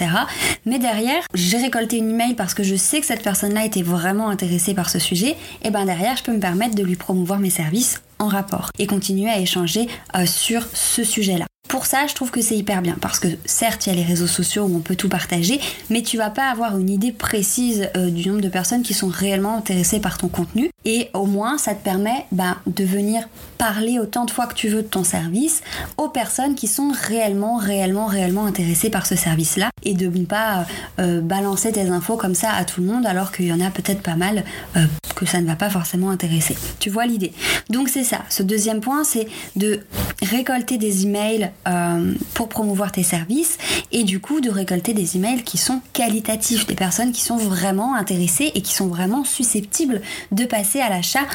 Mais 0.66 0.78
derrière, 0.78 1.22
j'ai 1.34 1.58
récolté 1.58 1.96
une 1.96 2.10
email 2.10 2.34
parce 2.34 2.54
que 2.54 2.62
je 2.62 2.76
sais 2.76 3.00
que 3.00 3.06
cette 3.06 3.22
personne-là 3.22 3.64
était 3.64 3.82
vraiment 3.82 4.28
intéressée 4.28 4.74
par 4.74 4.90
ce 4.90 4.98
sujet. 4.98 5.36
Et 5.62 5.70
ben 5.70 5.84
derrière, 5.84 6.16
je 6.16 6.22
peux 6.22 6.32
me 6.32 6.40
permettre 6.40 6.74
de 6.74 6.82
lui 6.82 6.96
promouvoir 6.96 7.38
mes 7.38 7.50
services 7.50 8.02
en 8.18 8.28
rapport 8.28 8.70
et 8.78 8.86
continuer 8.86 9.30
à 9.30 9.38
échanger 9.38 9.88
euh, 10.16 10.26
sur 10.26 10.66
ce 10.72 11.04
sujet-là. 11.04 11.46
Pour 11.68 11.84
ça, 11.84 12.06
je 12.06 12.14
trouve 12.14 12.30
que 12.30 12.40
c'est 12.40 12.56
hyper 12.56 12.80
bien 12.80 12.96
parce 12.98 13.20
que 13.20 13.28
certes, 13.44 13.86
il 13.86 13.90
y 13.90 13.92
a 13.92 13.96
les 13.96 14.02
réseaux 14.02 14.26
sociaux 14.26 14.64
où 14.64 14.74
on 14.74 14.80
peut 14.80 14.96
tout 14.96 15.10
partager, 15.10 15.60
mais 15.90 16.02
tu 16.02 16.16
vas 16.16 16.30
pas 16.30 16.50
avoir 16.50 16.78
une 16.78 16.88
idée 16.88 17.12
précise 17.12 17.90
euh, 17.94 18.10
du 18.10 18.26
nombre 18.28 18.40
de 18.40 18.48
personnes 18.48 18.82
qui 18.82 18.94
sont 18.94 19.08
réellement 19.08 19.56
intéressées 19.56 20.00
par 20.00 20.16
ton 20.16 20.28
contenu. 20.28 20.70
Et 20.84 21.10
au 21.12 21.26
moins, 21.26 21.58
ça 21.58 21.74
te 21.74 21.82
permet 21.82 22.26
bah, 22.30 22.58
de 22.66 22.84
venir 22.84 23.28
parler 23.58 23.98
autant 23.98 24.24
de 24.24 24.30
fois 24.30 24.46
que 24.46 24.54
tu 24.54 24.68
veux 24.68 24.82
de 24.82 24.86
ton 24.88 25.02
service 25.02 25.62
aux 25.96 26.08
personnes 26.08 26.54
qui 26.54 26.68
sont 26.68 26.92
réellement, 26.92 27.56
réellement, 27.56 28.06
réellement 28.06 28.46
intéressées 28.46 28.88
par 28.88 29.04
ce 29.04 29.16
service-là 29.16 29.70
et 29.82 29.94
de 29.94 30.06
ne 30.06 30.24
pas 30.24 30.66
euh, 31.00 31.20
balancer 31.20 31.72
tes 31.72 31.88
infos 31.88 32.16
comme 32.16 32.34
ça 32.34 32.52
à 32.52 32.64
tout 32.64 32.80
le 32.80 32.86
monde 32.86 33.06
alors 33.06 33.32
qu'il 33.32 33.46
y 33.46 33.52
en 33.52 33.60
a 33.60 33.70
peut-être 33.70 34.02
pas 34.02 34.14
mal 34.14 34.44
euh, 34.76 34.86
que 35.16 35.26
ça 35.26 35.40
ne 35.40 35.46
va 35.46 35.56
pas 35.56 35.70
forcément 35.70 36.10
intéresser. 36.10 36.56
Tu 36.78 36.90
vois 36.90 37.06
l'idée 37.06 37.32
Donc 37.70 37.88
c'est 37.88 38.04
ça. 38.04 38.20
Ce 38.28 38.44
deuxième 38.44 38.80
point, 38.80 39.02
c'est 39.02 39.26
de 39.56 39.80
récolter 40.22 40.78
des 40.78 41.04
emails 41.04 41.50
euh, 41.66 42.14
pour 42.34 42.48
promouvoir 42.48 42.92
tes 42.92 43.02
services 43.02 43.58
et 43.90 44.04
du 44.04 44.20
coup 44.20 44.40
de 44.40 44.50
récolter 44.50 44.94
des 44.94 45.16
emails 45.16 45.42
qui 45.42 45.58
sont 45.58 45.80
qualitatifs, 45.92 46.66
des 46.66 46.76
personnes 46.76 47.10
qui 47.10 47.22
sont 47.22 47.36
vraiment 47.36 47.96
intéressées 47.96 48.52
et 48.54 48.62
qui 48.62 48.74
sont 48.74 48.86
vraiment 48.86 49.24
susceptibles 49.24 50.00
de 50.30 50.44
passer 50.44 50.67
à 50.76 50.88
l'achat 50.88 51.26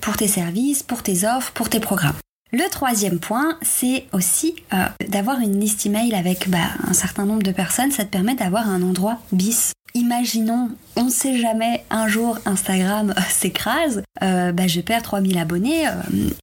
pour 0.00 0.16
tes 0.16 0.28
services, 0.28 0.82
pour 0.82 1.02
tes 1.02 1.24
offres, 1.26 1.52
pour 1.52 1.68
tes 1.68 1.80
programmes. 1.80 2.16
Le 2.54 2.70
troisième 2.70 3.18
point, 3.18 3.58
c'est 3.62 4.04
aussi 4.12 4.54
euh, 4.72 4.84
d'avoir 5.08 5.40
une 5.40 5.58
liste 5.58 5.86
email 5.86 6.14
avec 6.14 6.48
bah, 6.48 6.58
un 6.86 6.92
certain 6.92 7.24
nombre 7.24 7.42
de 7.42 7.50
personnes. 7.50 7.90
Ça 7.90 8.04
te 8.04 8.10
permet 8.10 8.36
d'avoir 8.36 8.68
un 8.68 8.80
endroit 8.82 9.18
bis. 9.32 9.72
Imaginons, 9.96 10.70
on 10.96 11.04
ne 11.04 11.10
sait 11.10 11.38
jamais, 11.38 11.84
un 11.90 12.08
jour 12.08 12.38
Instagram 12.46 13.14
s'écrase, 13.28 14.02
euh, 14.22 14.52
bah, 14.52 14.66
je 14.66 14.80
perds 14.80 15.02
3000 15.02 15.38
abonnés, 15.38 15.86
euh, 15.86 15.92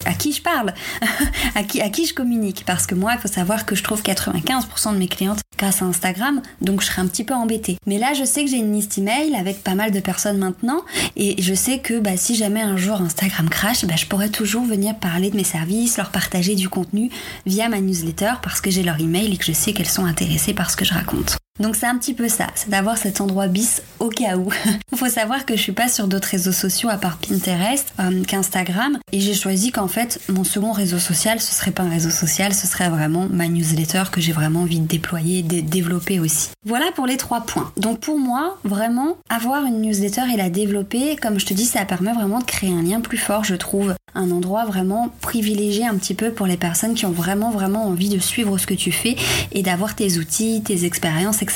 à 0.06 0.14
qui 0.14 0.32
je 0.32 0.42
parle 0.42 0.74
à, 1.56 1.64
qui, 1.64 2.06
je 2.06 2.14
communique? 2.14 2.64
Parce 2.66 2.86
que 2.88 2.96
moi, 2.96 3.14
il 3.16 3.20
faut 3.20 3.28
savoir 3.28 3.66
que 3.66 3.76
je 3.76 3.84
trouve 3.84 4.02
95% 4.02 4.94
de 4.94 4.98
mes 4.98 5.08
clientes 5.08 5.40
grâce 5.58 5.82
à 5.82 5.86
Instagram, 5.86 6.42
donc 6.62 6.82
je 6.82 6.88
serais 6.88 7.02
un 7.02 7.08
petit 7.08 7.24
peu 7.24 7.34
embêtée. 7.34 7.78
Mais 7.86 7.98
là, 7.98 8.14
je 8.14 8.24
sais 8.24 8.44
que 8.44 8.50
j'ai 8.50 8.58
une 8.58 8.74
liste 8.74 8.98
email 8.98 9.36
avec 9.36 9.64
pas 9.64 9.76
mal 9.76 9.92
de 9.92 10.00
personnes 10.00 10.38
maintenant, 10.38 10.82
et 11.16 11.42
je 11.42 11.54
sais 11.54 11.80
que 11.80 12.00
bah, 12.00 12.18
si 12.18 12.36
jamais 12.36 12.62
un 12.62 12.78
jour 12.78 13.02
Instagram 13.02 13.50
crash, 13.50 13.86
bah, 13.86 13.96
je 13.98 14.06
pourrais 14.06 14.30
toujours 14.30 14.64
venir 14.64 14.96
parler 14.96 15.30
de 15.30 15.36
mes 15.36 15.44
services, 15.44 16.00
partager 16.10 16.56
du 16.56 16.70
contenu 16.70 17.10
via 17.46 17.70
ma 17.70 17.80
newsletter 17.80 18.34
parce 18.42 18.62
que 18.62 18.72
j'ai 18.72 18.84
leur 18.84 19.00
email 19.00 19.34
et 19.34 19.38
que 19.38 19.46
je 19.46 19.52
sais 19.52 19.74
qu'elles 19.74 19.86
sont 19.88 20.06
intéressées 20.06 20.54
par 20.54 20.72
ce 20.72 20.78
que 20.78 20.86
je 20.86 20.94
raconte. 20.94 21.41
Donc 21.62 21.76
c'est 21.76 21.86
un 21.86 21.96
petit 21.98 22.16
peu 22.16 22.28
ça, 22.28 22.48
c'est 22.56 22.70
d'avoir 22.70 22.98
cet 22.98 23.22
endroit 23.22 23.48
bis 23.48 23.84
au 24.00 24.10
cas 24.10 24.36
où. 24.36 24.50
Il 24.92 24.98
faut 24.98 25.10
savoir 25.10 25.46
que 25.46 25.56
je 25.56 25.62
suis 25.62 25.72
pas 25.72 25.88
sur 25.88 26.08
d'autres 26.08 26.30
réseaux 26.30 26.52
sociaux 26.52 26.90
à 26.90 26.98
part 26.98 27.18
Pinterest 27.18 27.94
euh, 28.00 28.24
qu'Instagram 28.24 28.98
et 29.12 29.20
j'ai 29.20 29.36
choisi 29.36 29.72
qu'en 29.72 29.88
fait 29.88 30.20
mon 30.28 30.44
second 30.44 30.72
réseau 30.72 30.98
social 30.98 31.40
ce 31.40 31.54
serait 31.54 31.70
pas 31.70 31.84
un 31.84 31.90
réseau 31.90 32.10
social, 32.10 32.56
ce 32.56 32.66
serait 32.66 32.90
vraiment 32.90 33.28
ma 33.30 33.48
newsletter 33.48 34.06
que 34.12 34.22
j'ai 34.22 34.32
vraiment 34.32 34.62
envie 34.62 34.80
de 34.80 34.88
déployer, 34.88 35.44
de 35.44 35.62
développer 35.62 36.20
aussi. 36.20 36.50
Voilà 36.66 36.86
pour 36.96 37.06
les 37.06 37.18
trois 37.18 37.42
points. 37.42 37.72
Donc 37.78 38.00
pour 38.00 38.18
moi, 38.18 38.58
vraiment 38.64 39.18
avoir 39.30 39.64
une 39.66 39.82
newsletter 39.82 40.24
et 40.34 40.38
la 40.38 40.50
développer, 40.50 41.16
comme 41.16 41.40
je 41.40 41.46
te 41.46 41.54
dis, 41.54 41.66
ça 41.66 41.86
permet 41.86 42.14
vraiment 42.14 42.40
de 42.40 42.46
créer 42.46 42.74
un 42.74 42.82
lien 42.82 43.02
plus 43.02 43.18
fort, 43.18 43.44
je 43.44 43.56
trouve, 43.56 43.94
un 44.16 44.32
endroit 44.32 44.66
vraiment 44.66 45.10
privilégié 45.22 45.86
un 45.86 45.96
petit 45.96 46.14
peu 46.14 46.32
pour 46.32 46.48
les 46.48 46.58
personnes 46.58 46.96
qui 46.96 47.06
ont 47.06 47.12
vraiment 47.12 47.52
vraiment 47.52 47.86
envie 47.86 48.10
de 48.10 48.20
suivre 48.20 48.58
ce 48.58 48.68
que 48.68 48.74
tu 48.74 48.92
fais 48.92 49.16
et 49.52 49.62
d'avoir 49.62 49.96
tes 49.96 50.18
outils, 50.18 50.62
tes 50.64 50.86
expériences, 50.86 51.42
etc. 51.42 51.51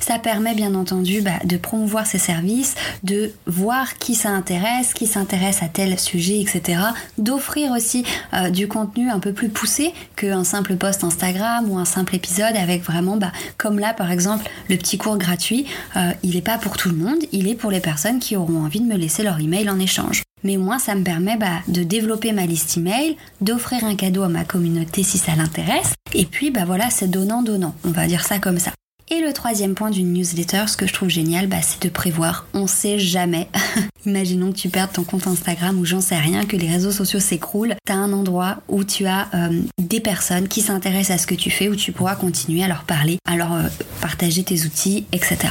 Ça 0.00 0.18
permet 0.18 0.54
bien 0.54 0.74
entendu 0.74 1.20
bah, 1.20 1.38
de 1.44 1.56
promouvoir 1.56 2.06
ces 2.06 2.18
services, 2.18 2.74
de 3.02 3.32
voir 3.46 3.98
qui 3.98 4.14
ça 4.14 4.30
intéresse, 4.30 4.92
qui 4.92 5.06
s'intéresse 5.06 5.62
à 5.62 5.68
tel 5.68 5.98
sujet, 5.98 6.40
etc. 6.40 6.80
D'offrir 7.18 7.72
aussi 7.72 8.04
euh, 8.32 8.50
du 8.50 8.68
contenu 8.68 9.10
un 9.10 9.18
peu 9.18 9.32
plus 9.32 9.48
poussé 9.48 9.92
qu'un 10.16 10.44
simple 10.44 10.76
post 10.76 11.04
Instagram 11.04 11.70
ou 11.70 11.78
un 11.78 11.84
simple 11.84 12.14
épisode 12.14 12.56
avec 12.56 12.82
vraiment, 12.82 13.16
bah, 13.16 13.32
comme 13.58 13.78
là 13.78 13.94
par 13.94 14.10
exemple, 14.10 14.48
le 14.68 14.76
petit 14.76 14.98
cours 14.98 15.18
gratuit, 15.18 15.66
euh, 15.96 16.12
il 16.22 16.34
n'est 16.34 16.42
pas 16.42 16.58
pour 16.58 16.76
tout 16.76 16.90
le 16.90 16.96
monde, 16.96 17.18
il 17.32 17.48
est 17.48 17.54
pour 17.54 17.70
les 17.70 17.80
personnes 17.80 18.18
qui 18.18 18.36
auront 18.36 18.64
envie 18.64 18.80
de 18.80 18.86
me 18.86 18.96
laisser 18.96 19.22
leur 19.22 19.40
email 19.40 19.68
en 19.70 19.78
échange 19.78 20.22
mais 20.44 20.58
moi 20.58 20.78
ça 20.78 20.94
me 20.94 21.02
permet 21.02 21.36
bah, 21.36 21.62
de 21.68 21.82
développer 21.82 22.32
ma 22.32 22.46
liste 22.46 22.76
email, 22.76 23.16
d'offrir 23.40 23.82
un 23.82 23.96
cadeau 23.96 24.22
à 24.22 24.28
ma 24.28 24.44
communauté 24.44 25.02
si 25.02 25.18
ça 25.18 25.34
l'intéresse, 25.34 25.94
et 26.12 26.26
puis 26.26 26.50
bah 26.50 26.64
voilà, 26.66 26.90
c'est 26.90 27.08
donnant-donnant, 27.08 27.74
on 27.84 27.90
va 27.90 28.06
dire 28.06 28.24
ça 28.24 28.38
comme 28.38 28.58
ça. 28.58 28.70
Et 29.10 29.20
le 29.20 29.34
troisième 29.34 29.74
point 29.74 29.90
d'une 29.90 30.14
newsletter, 30.14 30.64
ce 30.66 30.78
que 30.78 30.86
je 30.86 30.94
trouve 30.94 31.10
génial, 31.10 31.46
bah, 31.46 31.60
c'est 31.60 31.82
de 31.82 31.90
prévoir. 31.90 32.46
On 32.54 32.66
sait 32.66 32.98
jamais. 32.98 33.48
Imaginons 34.06 34.50
que 34.50 34.56
tu 34.56 34.70
perdes 34.70 34.92
ton 34.92 35.04
compte 35.04 35.26
Instagram 35.26 35.78
ou 35.78 35.84
j'en 35.84 36.00
sais 36.00 36.16
rien, 36.16 36.46
que 36.46 36.56
les 36.56 36.68
réseaux 36.68 36.90
sociaux 36.90 37.20
s'écroulent. 37.20 37.74
T'as 37.84 37.94
un 37.94 38.14
endroit 38.14 38.58
où 38.68 38.82
tu 38.82 39.04
as 39.06 39.28
euh, 39.34 39.60
des 39.78 40.00
personnes 40.00 40.48
qui 40.48 40.62
s'intéressent 40.62 41.16
à 41.16 41.22
ce 41.22 41.26
que 41.26 41.34
tu 41.34 41.50
fais, 41.50 41.68
où 41.68 41.76
tu 41.76 41.92
pourras 41.92 42.16
continuer 42.16 42.64
à 42.64 42.68
leur 42.68 42.84
parler, 42.84 43.18
à 43.28 43.36
leur 43.36 43.52
euh, 43.52 43.68
partager 44.00 44.42
tes 44.42 44.64
outils, 44.64 45.04
etc. 45.12 45.48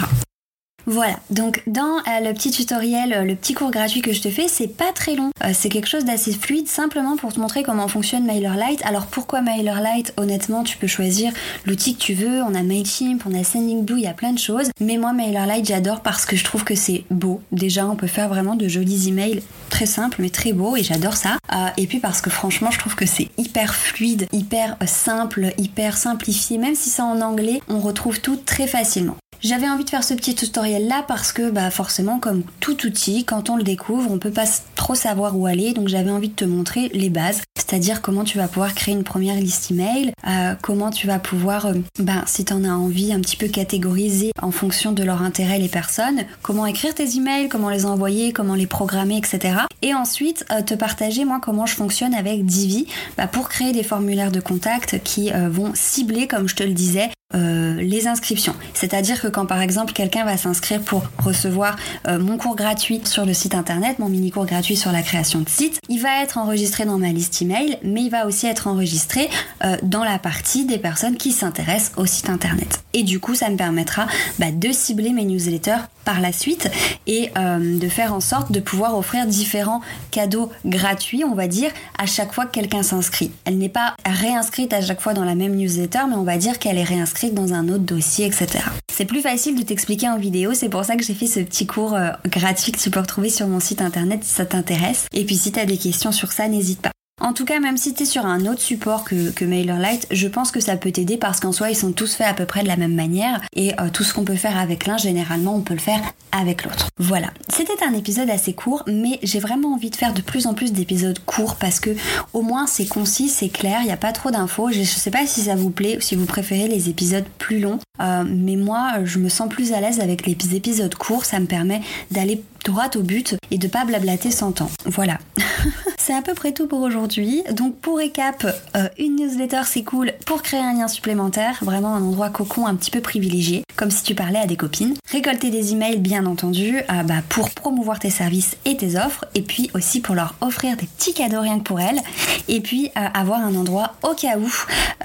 Voilà, 0.85 1.17
donc 1.29 1.63
dans 1.65 1.97
euh, 1.97 2.19
le 2.21 2.33
petit 2.33 2.51
tutoriel, 2.51 3.13
euh, 3.13 3.23
le 3.23 3.35
petit 3.35 3.53
cours 3.53 3.71
gratuit 3.71 4.01
que 4.01 4.11
je 4.11 4.21
te 4.21 4.29
fais, 4.29 4.49
c'est 4.49 4.67
pas 4.67 4.91
très 4.93 5.15
long. 5.15 5.31
Euh, 5.43 5.51
c'est 5.53 5.69
quelque 5.69 5.87
chose 5.87 6.03
d'assez 6.03 6.33
fluide, 6.33 6.67
simplement 6.67 7.15
pour 7.15 7.31
te 7.31 7.39
montrer 7.39 7.63
comment 7.63 7.87
fonctionne 7.87 8.25
MailerLite. 8.25 8.81
Alors 8.83 9.05
pourquoi 9.05 9.41
MailerLite? 9.41 10.13
Honnêtement, 10.17 10.63
tu 10.63 10.75
peux 10.77 10.87
choisir 10.87 11.31
l'outil 11.65 11.95
que 11.95 12.01
tu 12.01 12.13
veux. 12.13 12.43
On 12.43 12.53
a 12.53 12.63
Mailchimp, 12.63 13.23
on 13.25 13.33
a 13.33 13.45
Sendingblue, 13.45 13.99
il 13.99 14.03
y 14.03 14.07
a 14.07 14.13
plein 14.13 14.33
de 14.33 14.39
choses. 14.39 14.71
Mais 14.81 14.97
moi, 14.97 15.13
MailerLite, 15.13 15.65
j'adore 15.65 16.01
parce 16.01 16.25
que 16.25 16.35
je 16.35 16.43
trouve 16.43 16.65
que 16.65 16.75
c'est 16.75 17.05
beau. 17.09 17.41
Déjà, 17.53 17.87
on 17.87 17.95
peut 17.95 18.07
faire 18.07 18.27
vraiment 18.27 18.55
de 18.55 18.67
jolis 18.67 19.07
emails 19.07 19.41
très 19.69 19.85
simples 19.85 20.17
mais 20.19 20.29
très 20.29 20.51
beaux 20.51 20.75
et 20.75 20.83
j'adore 20.83 21.15
ça. 21.15 21.37
et 21.77 21.87
puis 21.87 21.99
parce 21.99 22.19
que 22.21 22.29
franchement, 22.29 22.71
je 22.71 22.79
trouve 22.79 22.95
que 22.95 23.05
c'est 23.05 23.29
hyper 23.37 23.73
fluide, 23.73 24.27
hyper 24.33 24.75
simple, 24.85 25.53
hyper 25.57 25.97
simplifié. 25.97 26.57
Même 26.57 26.75
si 26.75 26.89
c'est 26.89 27.01
en 27.01 27.21
anglais, 27.21 27.61
on 27.69 27.79
retrouve 27.79 28.19
tout 28.19 28.35
très 28.35 28.67
facilement. 28.67 29.15
J'avais 29.43 29.67
envie 29.67 29.83
de 29.83 29.89
faire 29.89 30.05
ce 30.05 30.13
petit 30.13 30.35
tutoriel 30.35 30.87
là 30.87 31.03
parce 31.05 31.33
que 31.33 31.49
bah 31.51 31.69
forcément 31.69 32.17
comme 32.17 32.43
tout 32.61 32.85
outil, 32.85 33.25
quand 33.25 33.49
on 33.49 33.57
le 33.57 33.63
découvre, 33.63 34.09
on 34.09 34.17
peut 34.17 34.31
pas 34.31 34.45
trop 34.75 34.95
savoir 34.95 35.37
où 35.37 35.47
aller, 35.47 35.73
donc 35.73 35.89
j'avais 35.89 36.11
envie 36.11 36.29
de 36.29 36.33
te 36.33 36.45
montrer 36.45 36.87
les 36.93 37.09
bases, 37.09 37.41
c'est-à-dire 37.57 38.01
comment 38.01 38.23
tu 38.23 38.37
vas 38.37 38.47
pouvoir 38.47 38.73
créer 38.73 38.93
une 38.93 39.03
première 39.03 39.35
liste 39.35 39.69
email, 39.69 40.13
euh, 40.25 40.55
comment 40.61 40.91
tu 40.91 41.07
vas 41.07 41.19
pouvoir, 41.19 41.65
euh, 41.65 41.73
bah, 41.99 42.23
si 42.25 42.45
tu 42.45 42.53
en 42.53 42.63
as 42.63 42.71
envie, 42.71 43.11
un 43.11 43.19
petit 43.19 43.35
peu 43.35 43.49
catégoriser 43.49 44.31
en 44.41 44.51
fonction 44.51 44.93
de 44.93 45.03
leur 45.03 45.21
intérêt 45.21 45.59
les 45.59 45.67
personnes, 45.67 46.23
comment 46.41 46.65
écrire 46.65 46.95
tes 46.95 47.17
emails, 47.17 47.49
comment 47.49 47.69
les 47.69 47.85
envoyer, 47.85 48.31
comment 48.31 48.55
les 48.55 48.67
programmer, 48.67 49.17
etc. 49.17 49.55
Et 49.81 49.93
ensuite 49.93 50.45
euh, 50.53 50.61
te 50.61 50.73
partager 50.73 51.25
moi 51.25 51.41
comment 51.41 51.65
je 51.65 51.75
fonctionne 51.75 52.13
avec 52.13 52.45
Divi 52.45 52.87
bah, 53.17 53.27
pour 53.27 53.49
créer 53.49 53.73
des 53.73 53.83
formulaires 53.83 54.31
de 54.31 54.39
contact 54.39 55.03
qui 55.03 55.31
vont 55.49 55.73
cibler, 55.73 56.27
comme 56.27 56.47
je 56.47 56.55
te 56.55 56.63
le 56.63 56.71
disais, 56.71 57.09
euh, 57.35 57.81
les 57.81 58.07
inscriptions. 58.07 58.55
C'est-à-dire 58.73 59.19
que 59.19 59.27
quand 59.27 59.45
par 59.45 59.61
exemple 59.61 59.93
quelqu'un 59.93 60.23
va 60.23 60.37
s'inscrire 60.37 60.81
pour 60.81 61.03
recevoir 61.17 61.75
euh, 62.07 62.19
mon 62.19 62.37
cours 62.37 62.55
gratuit 62.55 63.01
sur 63.05 63.25
le 63.25 63.33
site 63.33 63.55
internet, 63.55 63.97
mon 63.99 64.09
mini 64.09 64.29
cours 64.29 64.45
gratuit 64.45 64.75
sur 64.75 64.91
la 64.91 65.01
création 65.01 65.41
de 65.41 65.49
site, 65.49 65.79
il 65.89 65.99
va 65.99 66.21
être 66.21 66.37
enregistré 66.37 66.85
dans 66.85 66.97
ma 66.97 67.09
liste 67.09 67.41
email, 67.41 67.79
mais 67.83 68.03
il 68.03 68.09
va 68.09 68.27
aussi 68.27 68.45
être 68.45 68.67
enregistré 68.67 69.29
euh, 69.63 69.77
dans 69.81 70.03
la 70.03 70.19
partie 70.19 70.65
des 70.65 70.77
personnes 70.77 71.17
qui 71.17 71.31
s'intéressent 71.31 71.93
au 71.97 72.05
site 72.05 72.29
internet. 72.29 72.83
Et 72.93 73.03
du 73.03 73.19
coup, 73.19 73.33
ça 73.33 73.49
me 73.49 73.57
permettra 73.57 74.05
bah, 74.37 74.51
de 74.51 74.71
cibler 74.71 75.11
mes 75.11 75.25
newsletters 75.25 75.81
par 76.05 76.19
la 76.19 76.33
suite 76.33 76.69
et 77.07 77.29
de 77.37 77.87
faire 77.87 78.13
en 78.13 78.19
sorte 78.19 78.51
de 78.51 78.59
pouvoir 78.59 78.97
offrir 78.97 79.25
différents 79.25 79.79
cadeaux 80.11 80.51
gratuits, 80.65 81.23
on 81.23 81.33
va 81.33 81.47
dire, 81.47 81.71
à 81.97 82.05
chaque 82.05 82.33
fois 82.33 82.45
que 82.45 82.51
quelqu'un 82.51 82.83
s'inscrit. 82.83 83.31
Elle 83.45 83.57
n'est 83.57 83.69
pas 83.69 83.95
réinscrite 84.05 84.73
à 84.73 84.81
chaque 84.81 84.99
fois 84.99 85.13
dans 85.13 85.23
la 85.23 85.33
même 85.33 85.55
newsletter, 85.55 86.01
mais 86.09 86.15
on 86.15 86.23
va 86.23 86.37
dire 86.37 86.59
qu'elle 86.59 86.77
est 86.77 86.83
réinscrite 86.83 87.22
dans 87.31 87.53
un 87.53 87.69
autre 87.69 87.83
dossier, 87.83 88.25
etc. 88.25 88.65
C'est 88.91 89.05
plus 89.05 89.21
facile 89.21 89.55
de 89.55 89.63
t'expliquer 89.63 90.09
en 90.09 90.17
vidéo, 90.17 90.53
c'est 90.53 90.69
pour 90.69 90.85
ça 90.85 90.95
que 90.95 91.03
j'ai 91.03 91.13
fait 91.13 91.27
ce 91.27 91.39
petit 91.39 91.65
cours 91.65 91.95
euh, 91.95 92.09
gratuit 92.25 92.71
que 92.71 92.79
tu 92.79 92.89
peux 92.89 92.99
retrouver 92.99 93.29
sur 93.29 93.47
mon 93.47 93.59
site 93.59 93.81
internet 93.81 94.23
si 94.23 94.33
ça 94.33 94.45
t'intéresse. 94.45 95.07
Et 95.13 95.25
puis 95.25 95.35
si 95.35 95.51
tu 95.51 95.59
as 95.59 95.65
des 95.65 95.77
questions 95.77 96.11
sur 96.11 96.31
ça, 96.31 96.47
n'hésite 96.47 96.81
pas. 96.81 96.91
En 97.21 97.33
tout 97.33 97.45
cas, 97.45 97.59
même 97.59 97.77
si 97.77 97.93
tu 97.93 98.07
sur 98.07 98.25
un 98.25 98.47
autre 98.47 98.61
support 98.61 99.03
que, 99.03 99.45
MailerLite, 99.45 100.07
je 100.09 100.27
pense 100.27 100.51
que 100.51 100.59
ça 100.59 100.77
peut 100.77 100.91
t'aider 100.91 101.17
parce 101.17 101.39
qu'en 101.39 101.51
soi, 101.51 101.69
ils 101.69 101.75
sont 101.75 101.91
tous 101.91 102.15
faits 102.15 102.27
à 102.27 102.33
peu 102.33 102.45
près 102.45 102.63
de 102.63 102.67
la 102.67 102.75
même 102.75 102.95
manière 102.95 103.39
et 103.55 103.73
euh, 103.79 103.89
tout 103.93 104.03
ce 104.03 104.13
qu'on 104.13 104.25
peut 104.25 104.35
faire 104.35 104.57
avec 104.57 104.87
l'un, 104.87 104.97
généralement, 104.97 105.55
on 105.55 105.61
peut 105.61 105.75
le 105.75 105.79
faire 105.79 106.01
avec 106.31 106.65
l'autre. 106.65 106.89
Voilà. 106.97 107.27
C'était 107.49 107.83
un 107.85 107.93
épisode 107.93 108.29
assez 108.31 108.53
court, 108.53 108.83
mais 108.87 109.19
j'ai 109.21 109.39
vraiment 109.39 109.73
envie 109.73 109.91
de 109.91 109.95
faire 109.95 110.13
de 110.13 110.21
plus 110.21 110.47
en 110.47 110.55
plus 110.55 110.73
d'épisodes 110.73 111.19
courts 111.25 111.55
parce 111.57 111.79
que 111.79 111.91
au 112.33 112.41
moins 112.41 112.65
c'est 112.65 112.87
concis, 112.87 113.29
c'est 113.29 113.49
clair, 113.49 113.79
il 113.81 113.85
n'y 113.85 113.91
a 113.91 113.97
pas 113.97 114.11
trop 114.11 114.31
d'infos. 114.31 114.71
Je, 114.71 114.83
sais 114.83 115.11
pas 115.11 115.27
si 115.27 115.41
ça 115.41 115.55
vous 115.55 115.69
plaît 115.69 115.97
ou 115.97 116.01
si 116.01 116.15
vous 116.15 116.25
préférez 116.25 116.67
les 116.67 116.89
épisodes 116.89 117.25
plus 117.37 117.59
longs, 117.59 117.79
euh, 118.01 118.23
mais 118.27 118.55
moi, 118.55 119.03
je 119.03 119.19
me 119.19 119.29
sens 119.29 119.49
plus 119.49 119.71
à 119.71 119.81
l'aise 119.81 119.99
avec 119.99 120.25
les 120.25 120.55
épisodes 120.55 120.95
courts. 120.95 121.25
Ça 121.25 121.39
me 121.39 121.45
permet 121.45 121.81
d'aller 122.09 122.41
droit 122.63 122.89
au 122.95 123.01
but 123.01 123.35
et 123.51 123.57
de 123.57 123.67
pas 123.67 123.85
blablater 123.85 124.31
sans 124.31 124.51
temps. 124.51 124.71
Voilà. 124.85 125.19
c'est 125.97 126.13
à 126.13 126.21
peu 126.21 126.33
près 126.33 126.51
tout 126.51 126.67
pour 126.67 126.81
aujourd'hui. 126.81 127.43
Donc 127.51 127.77
pour 127.77 127.97
récap, 127.97 128.45
euh, 128.75 128.89
une 128.97 129.15
newsletter 129.15 129.61
c'est 129.65 129.83
cool 129.83 130.13
pour 130.25 130.41
créer 130.41 130.59
un 130.59 130.73
lien 130.73 130.87
supplémentaire, 130.87 131.59
vraiment 131.61 131.95
un 131.95 132.01
endroit 132.01 132.29
cocon 132.29 132.65
un 132.65 132.75
petit 132.75 132.91
peu 132.91 133.01
privilégié. 133.01 133.63
Comme 133.75 133.91
si 133.91 134.03
tu 134.03 134.15
parlais 134.15 134.39
à 134.39 134.45
des 134.45 134.55
copines. 134.55 134.95
Récolter 135.11 135.49
des 135.49 135.73
emails, 135.73 135.97
bien 135.97 136.25
entendu, 136.25 136.77
euh, 136.77 137.03
bah, 137.03 137.21
pour 137.29 137.49
promouvoir 137.51 137.99
tes 137.99 138.09
services 138.09 138.55
et 138.65 138.77
tes 138.77 138.95
offres, 138.97 139.25
et 139.35 139.41
puis 139.41 139.69
aussi 139.73 140.01
pour 140.01 140.15
leur 140.15 140.35
offrir 140.41 140.75
des 140.77 140.87
petits 140.87 141.13
cadeaux 141.13 141.41
rien 141.41 141.59
que 141.59 141.63
pour 141.63 141.79
elles, 141.79 141.99
et 142.47 142.61
puis 142.61 142.91
euh, 142.97 143.07
avoir 143.13 143.39
un 143.39 143.55
endroit 143.55 143.95
au 144.03 144.13
cas 144.13 144.37
où 144.37 144.51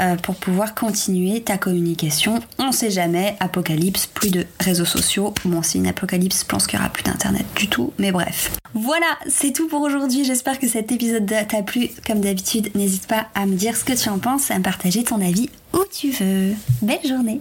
euh, 0.00 0.16
pour 0.16 0.36
pouvoir 0.36 0.74
continuer 0.74 1.40
ta 1.42 1.58
communication. 1.58 2.40
On 2.58 2.72
sait 2.72 2.90
jamais, 2.90 3.36
apocalypse, 3.40 4.06
plus 4.06 4.30
de 4.30 4.46
réseaux 4.60 4.84
sociaux. 4.84 5.34
Bon, 5.44 5.62
c'est 5.62 5.78
une 5.78 5.86
apocalypse, 5.86 6.40
je 6.40 6.46
pense 6.46 6.66
qu'il 6.66 6.78
n'y 6.78 6.84
aura 6.84 6.92
plus 6.92 7.04
d'internet 7.04 7.46
du 7.56 7.68
tout, 7.68 7.92
mais 7.98 8.12
bref. 8.12 8.50
Voilà, 8.74 9.06
c'est 9.26 9.52
tout 9.52 9.68
pour 9.68 9.80
aujourd'hui. 9.80 10.24
J'espère 10.24 10.58
que 10.58 10.68
cet 10.68 10.92
épisode 10.92 11.26
t'a 11.26 11.62
plu. 11.62 11.88
Comme 12.06 12.20
d'habitude, 12.20 12.70
n'hésite 12.74 13.06
pas 13.06 13.26
à 13.34 13.46
me 13.46 13.54
dire 13.54 13.76
ce 13.76 13.84
que 13.84 13.94
tu 13.94 14.08
en 14.08 14.18
penses, 14.18 14.50
à 14.50 14.58
me 14.58 14.62
partager 14.62 15.02
ton 15.04 15.20
avis 15.20 15.48
où 15.72 15.80
tu 15.90 16.10
veux. 16.10 16.54
Belle 16.82 17.06
journée 17.06 17.40